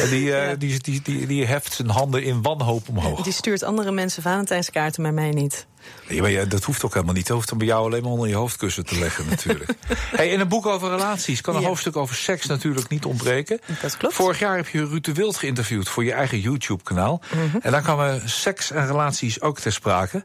En 0.00 0.08
die, 0.10 0.34
eh, 0.34 0.48
Ja. 0.48 0.54
die, 0.54 0.78
die, 0.80 1.02
die, 1.02 1.26
die 1.26 1.46
heft 1.46 1.72
zijn 1.72 1.88
handen 1.90 2.22
in 2.22 2.42
wanhoop 2.42 2.88
omhoog. 2.88 3.20
Die 3.22 3.32
stuurt 3.32 3.62
andere 3.62 3.90
mensen 3.92 4.22
Valentijnskaarten, 4.22 5.02
maar 5.02 5.14
mij 5.14 5.30
niet. 5.30 5.66
Ja, 6.08 6.20
maar 6.20 6.30
ja, 6.30 6.44
dat 6.44 6.64
hoeft 6.64 6.84
ook 6.84 6.92
helemaal 6.94 7.14
niet. 7.14 7.26
Dat 7.26 7.36
hoeft 7.36 7.48
dan 7.48 7.58
bij 7.58 7.66
jou 7.66 7.84
alleen 7.86 8.02
maar 8.02 8.10
onder 8.10 8.28
je 8.28 8.34
hoofdkussen 8.34 8.86
te 8.86 8.98
leggen 8.98 9.26
natuurlijk. 9.26 9.70
hey, 10.16 10.28
in 10.28 10.40
een 10.40 10.48
boek 10.48 10.66
over 10.66 10.90
relaties 10.90 11.40
kan 11.40 11.54
een 11.54 11.60
Ja. 11.60 11.66
hoofdstuk 11.66 11.96
over 11.96 12.14
seks 12.16 12.46
natuurlijk 12.46 12.88
niet 12.88 13.04
ontbreken. 13.04 13.60
Dat 13.82 13.96
klopt. 13.96 14.14
Vorig 14.14 14.38
jaar 14.38 14.56
heb 14.56 14.68
je 14.68 14.86
Ruud 14.86 15.04
de 15.04 15.12
Wild 15.12 15.36
geïnterviewd 15.36 15.88
voor 15.88 16.04
je 16.04 16.12
eigen 16.12 16.40
YouTube-kanaal. 16.40 17.20
Mhm. 17.34 17.56
En 17.62 17.70
daar 17.72 17.82
kwamen 17.82 18.28
seks 18.30 18.70
en 18.70 18.86
relaties 18.86 19.40
ook 19.40 19.58
ter 19.60 19.72
sprake. 19.72 20.24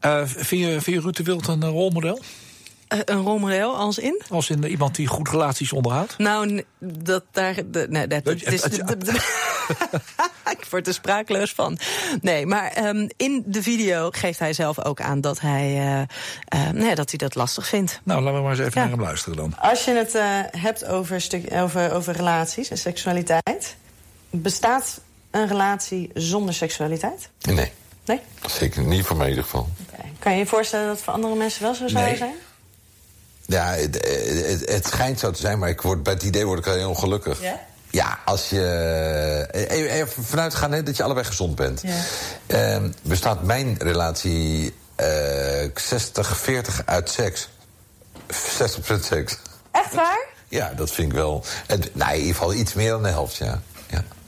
Eh, 0.00 0.22
vind, 0.24 0.62
je, 0.62 0.70
vind 0.80 0.96
je 0.96 1.00
Ruud 1.00 1.16
de 1.16 1.22
Wild 1.22 1.46
een 1.48 1.62
eh, 1.62 1.68
rolmodel? 1.68 2.20
Eh, 2.88 2.98
een 3.04 3.22
rolmodel 3.22 3.76
als 3.76 3.98
in? 3.98 4.22
Als 4.30 4.50
in 4.50 4.64
eh, 4.64 4.70
iemand 4.70 4.94
die 4.94 5.06
goed 5.06 5.28
relaties 5.28 5.72
onderhoudt? 5.72 6.18
Nou, 6.18 6.62
dat 6.78 7.24
daar. 7.30 7.54
De, 7.70 7.86
nee, 7.90 8.06
dat, 8.06 8.24
het 8.24 8.52
is, 8.52 8.62
ik 10.58 10.66
word 10.70 10.86
er 10.86 10.94
sprakeloos 10.94 11.52
van. 11.52 11.78
Nee, 12.20 12.46
maar 12.46 12.70
ehm, 12.72 13.08
in 13.16 13.42
de 13.46 13.62
video 13.62 14.08
geeft 14.10 14.38
hij 14.38 14.52
zelf 14.52 14.84
ook 14.84 15.00
aan 15.00 15.20
dat 15.20 15.40
hij, 15.40 15.62
eh, 15.62 16.00
eh, 16.66 16.70
nee, 16.74 16.94
dat, 16.94 17.08
hij 17.10 17.18
dat 17.18 17.34
lastig 17.34 17.66
vindt. 17.66 18.00
Nou, 18.02 18.20
laten 18.22 18.36
we 18.36 18.42
maar 18.42 18.50
eens 18.50 18.60
even 18.60 18.72
Ja. 18.80 18.80
naar 18.86 18.96
hem 18.96 19.00
luisteren 19.06 19.36
dan. 19.36 19.54
Als 19.58 19.84
je 19.84 19.90
het 19.90 20.14
eh, 20.14 20.60
hebt 20.60 20.84
over, 20.84 21.20
stuk, 21.20 21.52
over, 21.54 21.92
over 21.92 22.14
relaties 22.16 22.68
en 22.70 22.78
seksualiteit, 22.78 23.76
bestaat 24.30 25.00
een 25.30 25.46
relatie 25.48 26.10
zonder 26.14 26.54
seksualiteit? 26.54 27.28
Nee, 27.40 27.72
Nee? 28.04 28.20
zeker 28.48 28.82
niet 28.82 29.04
voor 29.06 29.16
mij 29.16 29.24
in 29.26 29.30
ieder 29.30 29.44
geval. 29.44 29.68
Kan 30.18 30.32
je 30.32 30.38
je 30.38 30.46
voorstellen 30.46 30.86
dat 30.86 30.94
het 30.94 31.04
voor 31.04 31.14
andere 31.14 31.34
mensen 31.34 31.62
wel 31.62 31.74
zo 31.74 31.88
zou 31.88 32.04
Nee. 32.04 32.16
zijn? 32.16 32.34
Ja, 33.46 33.66
het, 33.72 33.94
het, 34.46 34.70
het 34.70 34.86
schijnt 34.86 35.18
zo 35.20 35.30
te 35.30 35.40
zijn, 35.40 35.58
maar 35.58 35.68
ik 35.68 35.80
word, 35.82 36.02
bij 36.02 36.12
het 36.12 36.22
idee 36.22 36.46
word 36.46 36.58
ik 36.58 36.66
al 36.66 36.74
heel 36.74 36.88
ongelukkig. 36.88 37.42
Ja? 37.42 37.60
Ja, 37.90 38.18
als 38.24 38.48
je. 38.48 38.62
eh, 39.52 39.76
Even, 39.78 39.90
even 39.90 40.24
vanuit 40.24 40.54
gaan 40.54 40.72
hè, 40.72 40.82
dat 40.82 40.96
je 40.96 41.02
allebei 41.02 41.26
gezond 41.26 41.54
bent. 41.56 41.82
Ja. 41.82 41.94
Ehm, 42.46 42.90
bestaat 43.02 43.42
mijn 43.42 43.76
relatie 43.78 44.74
eh 44.94 45.06
60-40 45.74 46.84
uit 46.84 47.10
seks? 47.10 47.48
60% 48.28 49.04
seks. 49.04 49.36
Echt 49.70 49.94
waar? 49.94 50.24
Ja, 50.48 50.72
dat 50.76 50.90
vind 50.90 51.08
ik 51.12 51.18
wel. 51.18 51.44
En, 51.66 51.82
nou, 51.92 52.12
in 52.12 52.18
ieder 52.18 52.34
geval 52.34 52.52
iets 52.54 52.72
meer 52.72 52.90
dan 52.90 53.02
de 53.02 53.08
helft, 53.08 53.36
ja. 53.36 53.60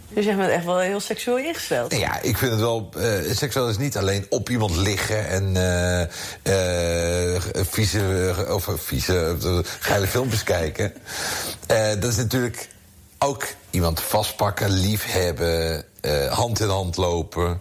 Dus 0.09 0.25
je 0.25 0.35
bent 0.35 0.51
echt 0.51 0.65
wel 0.65 0.79
heel 0.79 1.01
seksueel 1.01 1.39
ingesteld. 1.39 1.97
Ja, 1.97 2.21
ik 2.23 2.39
vind 2.39 2.51
het 2.51 2.61
wel. 2.61 2.91
eh 2.97 3.31
seksueel 3.31 3.69
is 3.69 3.79
niet 3.79 3.97
alleen 3.97 4.27
op 4.29 4.51
iemand 4.51 4.77
liggen 4.77 5.29
en 5.29 5.57
eh 5.57 6.03
eh, 6.43 7.41
vieze, 7.53 8.35
of 8.49 8.69
vieze, 8.77 9.37
geile 9.81 10.07
filmpjes 10.07 10.43
kijken. 10.43 10.93
Dat 12.01 12.11
is 12.11 12.17
natuurlijk 12.17 12.69
ook 13.19 13.47
iemand 13.71 14.01
vastpakken, 14.01 14.71
liefhebben, 14.71 15.85
hand 16.29 16.61
in 16.61 16.69
hand 16.69 16.97
lopen. 16.97 17.61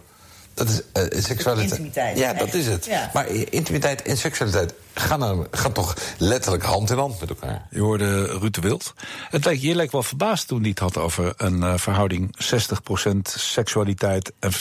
Dat 0.58 0.68
is 0.68 0.80
eh, 0.92 1.20
seksualiteit. 1.22 1.70
Intimiteit, 1.70 2.18
Ja, 2.18 2.30
echt. 2.30 2.38
dat 2.38 2.54
is 2.54 2.66
het. 2.66 2.84
Ja. 2.84 3.10
Maar 3.12 3.28
intimiteit 3.28 4.02
en 4.02 4.16
seksualiteit 4.16 4.74
gaan, 4.94 5.18
nou, 5.18 5.46
gaan 5.50 5.72
toch 5.72 5.96
letterlijk 6.18 6.62
hand 6.62 6.90
in 6.90 6.96
hand 6.98 7.20
met 7.20 7.28
elkaar. 7.28 7.66
Je 7.70 7.80
hoorde 7.80 8.24
Ruud 8.38 8.54
de 8.54 8.60
Wild. 8.60 8.94
Het 9.30 9.44
leek, 9.44 9.60
je 9.60 9.74
leek 9.74 9.92
wel 9.92 10.02
verbaasd 10.02 10.48
toen 10.48 10.60
hij 10.60 10.68
het 10.68 10.78
had 10.78 10.96
over 10.96 11.32
een 11.36 11.62
eh, 11.62 11.74
verhouding 11.76 12.36
60% 13.06 13.16
seksualiteit 13.22 14.32
en 14.38 14.52
40% 14.52 14.56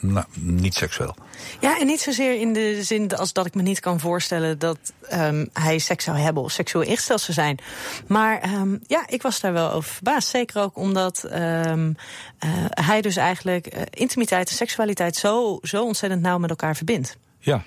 nou, 0.00 0.26
niet 0.34 0.74
seksueel. 0.74 1.14
Ja, 1.60 1.78
en 1.80 1.86
niet 1.86 2.00
zozeer 2.00 2.40
in 2.40 2.52
de 2.52 2.82
zin 2.82 3.16
als 3.16 3.32
dat 3.32 3.46
ik 3.46 3.54
me 3.54 3.62
niet 3.62 3.80
kan 3.80 4.00
voorstellen 4.00 4.58
dat 4.58 4.78
ehm, 5.08 5.46
hij 5.52 5.78
seks 5.78 6.04
zou 6.04 6.16
hebben 6.18 6.42
of 6.42 6.50
seksueel 6.50 6.84
ingesteld 6.84 7.20
zou 7.20 7.32
zijn. 7.32 7.58
Maar 8.06 8.40
ehm, 8.40 8.76
ja, 8.86 9.04
ik 9.08 9.22
was 9.22 9.40
daar 9.40 9.52
wel 9.52 9.72
over 9.72 9.90
verbaasd. 9.92 10.28
Zeker 10.28 10.62
ook 10.62 10.76
omdat 10.76 11.24
ehm, 11.24 11.92
eh, 12.38 12.50
hij 12.68 13.00
dus 13.00 13.16
eigenlijk 13.16 13.66
eh, 13.66 13.82
intimiteit 13.90 14.48
en 14.48 14.54
seksualiteit 14.54 15.16
zo, 15.16 15.58
zo 15.62 15.84
ontzettend 15.84 16.22
nauw 16.22 16.38
met 16.38 16.50
elkaar 16.50 16.76
verbindt. 16.76 17.16
Ja. 17.38 17.62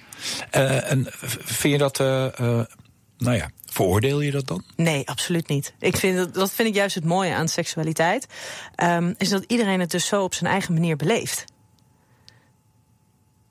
Eh, 0.50 0.92
en 0.92 1.08
vind 1.12 1.74
je 1.74 1.78
dat, 1.78 1.98
nou 3.18 3.38
ja, 3.38 3.50
veroordeel 3.66 4.22
je 4.22 4.32
dat 4.32 4.48
dan? 4.48 4.64
Nee, 4.76 5.08
absoluut 5.08 5.48
niet. 5.48 5.74
Ik 5.80 5.98
vind 5.98 6.18
dat, 6.18 6.34
dat 6.34 6.52
vind 6.52 6.68
ik 6.68 6.76
juist 6.76 6.96
het 6.96 7.06
mooie 7.06 7.34
aan 7.34 7.48
seksualiteit. 7.48 8.28
is 9.18 9.30
dat 9.30 9.44
iedereen 9.48 9.80
het 9.80 9.92
dus 9.92 10.08
zo 10.08 10.24
op 10.24 10.34
zijn 10.34 10.52
eigen 10.52 10.74
manier 10.74 10.96
beleeft. 10.96 11.46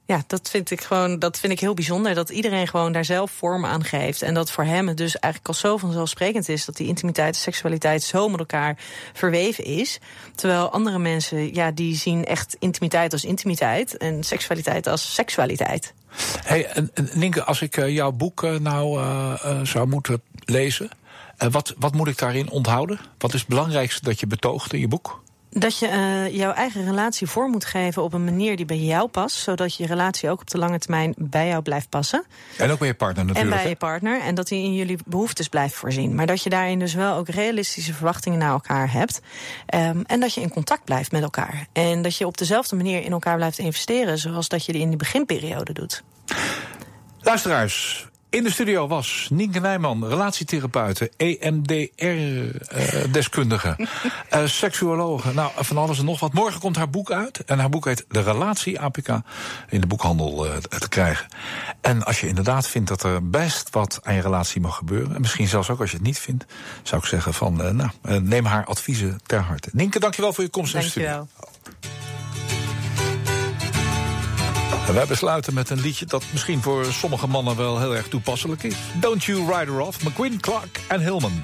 Ja, 0.08 0.22
dat 0.26 0.50
vind 0.50 0.70
ik 0.70 0.80
gewoon 0.80 1.18
dat 1.18 1.38
vind 1.38 1.52
ik 1.52 1.60
heel 1.60 1.74
bijzonder. 1.74 2.14
Dat 2.14 2.28
iedereen 2.28 2.68
gewoon 2.68 2.92
daar 2.92 3.04
zelf 3.04 3.30
vorm 3.30 3.64
aan 3.64 3.84
geeft. 3.84 4.22
En 4.22 4.34
dat 4.34 4.50
voor 4.50 4.64
hem 4.64 4.88
het 4.88 4.96
dus 4.96 5.18
eigenlijk 5.18 5.54
al 5.54 5.60
zo 5.60 5.76
vanzelfsprekend 5.76 6.48
is 6.48 6.64
dat 6.64 6.76
die 6.76 6.86
intimiteit 6.86 7.34
en 7.34 7.40
seksualiteit 7.40 8.02
zo 8.02 8.28
met 8.28 8.38
elkaar 8.38 8.76
verweven 9.12 9.64
is. 9.64 9.98
Terwijl 10.34 10.70
andere 10.70 10.98
mensen, 10.98 11.54
ja, 11.54 11.70
die 11.70 11.96
zien 11.96 12.24
echt 12.24 12.56
intimiteit 12.58 13.12
als 13.12 13.24
intimiteit 13.24 13.96
en 13.96 14.22
seksualiteit 14.22 14.86
als 14.86 15.14
seksualiteit. 15.14 15.94
Hey, 16.42 16.90
Nienke, 17.12 17.44
als 17.44 17.62
ik 17.62 17.76
eh, 17.76 17.94
jouw 17.94 18.12
boek 18.12 18.42
eh, 18.42 18.54
nou 18.54 19.00
eh, 19.00 19.60
zou 19.62 19.88
moeten 19.88 20.22
lezen, 20.44 20.90
wat, 21.50 21.74
wat 21.78 21.94
moet 21.94 22.08
ik 22.08 22.18
daarin 22.18 22.50
onthouden? 22.50 23.00
Wat 23.18 23.34
is 23.34 23.40
het 23.40 23.48
belangrijkste 23.48 24.04
dat 24.04 24.20
je 24.20 24.26
betoogt 24.26 24.72
in 24.72 24.80
je 24.80 24.88
boek? 24.88 25.20
Dat 25.50 25.78
je 25.78 25.86
eh, 25.86 26.36
jouw 26.36 26.52
eigen 26.52 26.84
relatie 26.84 27.26
vorm 27.26 27.50
moet 27.50 27.64
geven 27.64 28.02
op 28.02 28.12
een 28.12 28.24
manier 28.24 28.56
die 28.56 28.64
bij 28.64 28.78
jou 28.78 29.08
past. 29.08 29.36
Zodat 29.36 29.74
je 29.74 29.86
relatie 29.86 30.30
ook 30.30 30.40
op 30.40 30.50
de 30.50 30.58
lange 30.58 30.78
termijn 30.78 31.14
bij 31.16 31.46
jou 31.48 31.62
blijft 31.62 31.88
passen. 31.88 32.24
En 32.56 32.70
ook 32.70 32.78
bij 32.78 32.88
je 32.88 32.94
partner 32.94 33.24
natuurlijk. 33.24 33.54
en 33.54 33.62
bij 33.62 33.70
je 33.70 33.76
partner. 33.76 34.20
En 34.20 34.34
dat 34.34 34.48
die 34.48 34.64
in 34.64 34.74
jullie 34.74 34.98
behoeftes 35.06 35.48
blijft 35.48 35.74
voorzien. 35.74 36.14
Maar 36.14 36.26
dat 36.26 36.42
je 36.42 36.50
daarin 36.50 36.78
dus 36.78 36.94
wel 36.94 37.16
ook 37.16 37.28
realistische 37.28 37.94
verwachtingen 37.94 38.38
naar 38.38 38.52
elkaar 38.52 38.92
hebt. 38.92 39.20
Ehm, 39.66 40.00
en 40.06 40.20
dat 40.20 40.34
je 40.34 40.40
in 40.40 40.50
contact 40.50 40.84
blijft 40.84 41.12
met 41.12 41.22
elkaar. 41.22 41.66
En 41.72 42.02
dat 42.02 42.16
je 42.16 42.26
op 42.26 42.38
dezelfde 42.38 42.76
manier 42.76 43.04
in 43.04 43.12
elkaar 43.12 43.36
blijft 43.36 43.58
investeren. 43.58 44.18
Zoals 44.18 44.48
dat 44.48 44.64
je 44.64 44.72
in 44.72 44.88
die 44.88 44.98
beginperiode 44.98 45.72
doet. 45.72 46.02
Luisteraars, 47.20 48.08
in 48.30 48.42
de 48.42 48.50
studio 48.50 48.86
was 48.86 49.28
Nienke 49.32 49.60
Nijman, 49.60 50.08
relatietherapeute, 50.08 51.10
EMDR-deskundige, 51.16 53.76
eh 54.28 54.44
seksuologe, 54.44 55.34
nou, 55.34 55.50
van 55.56 55.76
alles 55.76 55.98
en 55.98 56.04
nog 56.04 56.20
wat. 56.20 56.32
Morgen 56.32 56.60
komt 56.60 56.76
haar 56.76 56.90
boek 56.90 57.10
uit 57.10 57.44
en 57.44 57.58
haar 57.58 57.68
boek 57.68 57.84
heet 57.84 58.04
De 58.08 58.20
Relatie 58.20 58.80
APK 58.80 59.08
in 59.68 59.80
de 59.80 59.86
boekhandel 59.86 60.46
eh, 60.46 60.56
te 60.56 60.88
krijgen. 60.88 61.26
En 61.80 62.04
als 62.04 62.20
je 62.20 62.28
inderdaad 62.28 62.68
vindt 62.68 62.88
dat 62.88 63.02
er 63.02 63.30
best 63.30 63.70
wat 63.70 64.00
aan 64.02 64.14
je 64.14 64.20
relatie 64.20 64.60
mag 64.60 64.76
gebeuren, 64.76 65.14
en 65.14 65.20
misschien 65.20 65.48
zelfs 65.48 65.70
ook 65.70 65.80
als 65.80 65.90
je 65.90 65.96
het 65.96 66.06
niet 66.06 66.18
vindt, 66.18 66.44
zou 66.82 67.02
ik 67.02 67.08
zeggen 67.08 67.34
van, 67.34 67.62
eh, 67.62 67.70
nou, 67.70 67.90
eh, 68.02 68.16
neem 68.16 68.44
haar 68.44 68.64
adviezen 68.64 69.20
ter 69.26 69.40
harte. 69.40 69.68
Nienke, 69.72 69.98
dankjewel 69.98 70.32
voor 70.32 70.44
je 70.44 70.50
komst 70.50 70.74
in 70.74 70.80
de 70.80 70.86
studio. 70.86 71.26
En 74.88 74.94
wij 74.94 75.06
besluiten 75.06 75.54
met 75.54 75.70
een 75.70 75.80
liedje 75.80 76.06
dat 76.06 76.24
misschien 76.32 76.62
voor 76.62 76.84
sommige 76.84 77.26
mannen 77.26 77.56
wel 77.56 77.78
heel 77.78 77.96
erg 77.96 78.08
toepasselijk 78.08 78.62
is. 78.62 78.74
Don't 79.00 79.24
You 79.24 79.38
Ride 79.38 79.72
Her 79.72 79.80
Off, 79.80 80.04
McQueen, 80.04 80.40
Clark 80.40 80.80
en 80.88 81.00
Hillman. 81.00 81.42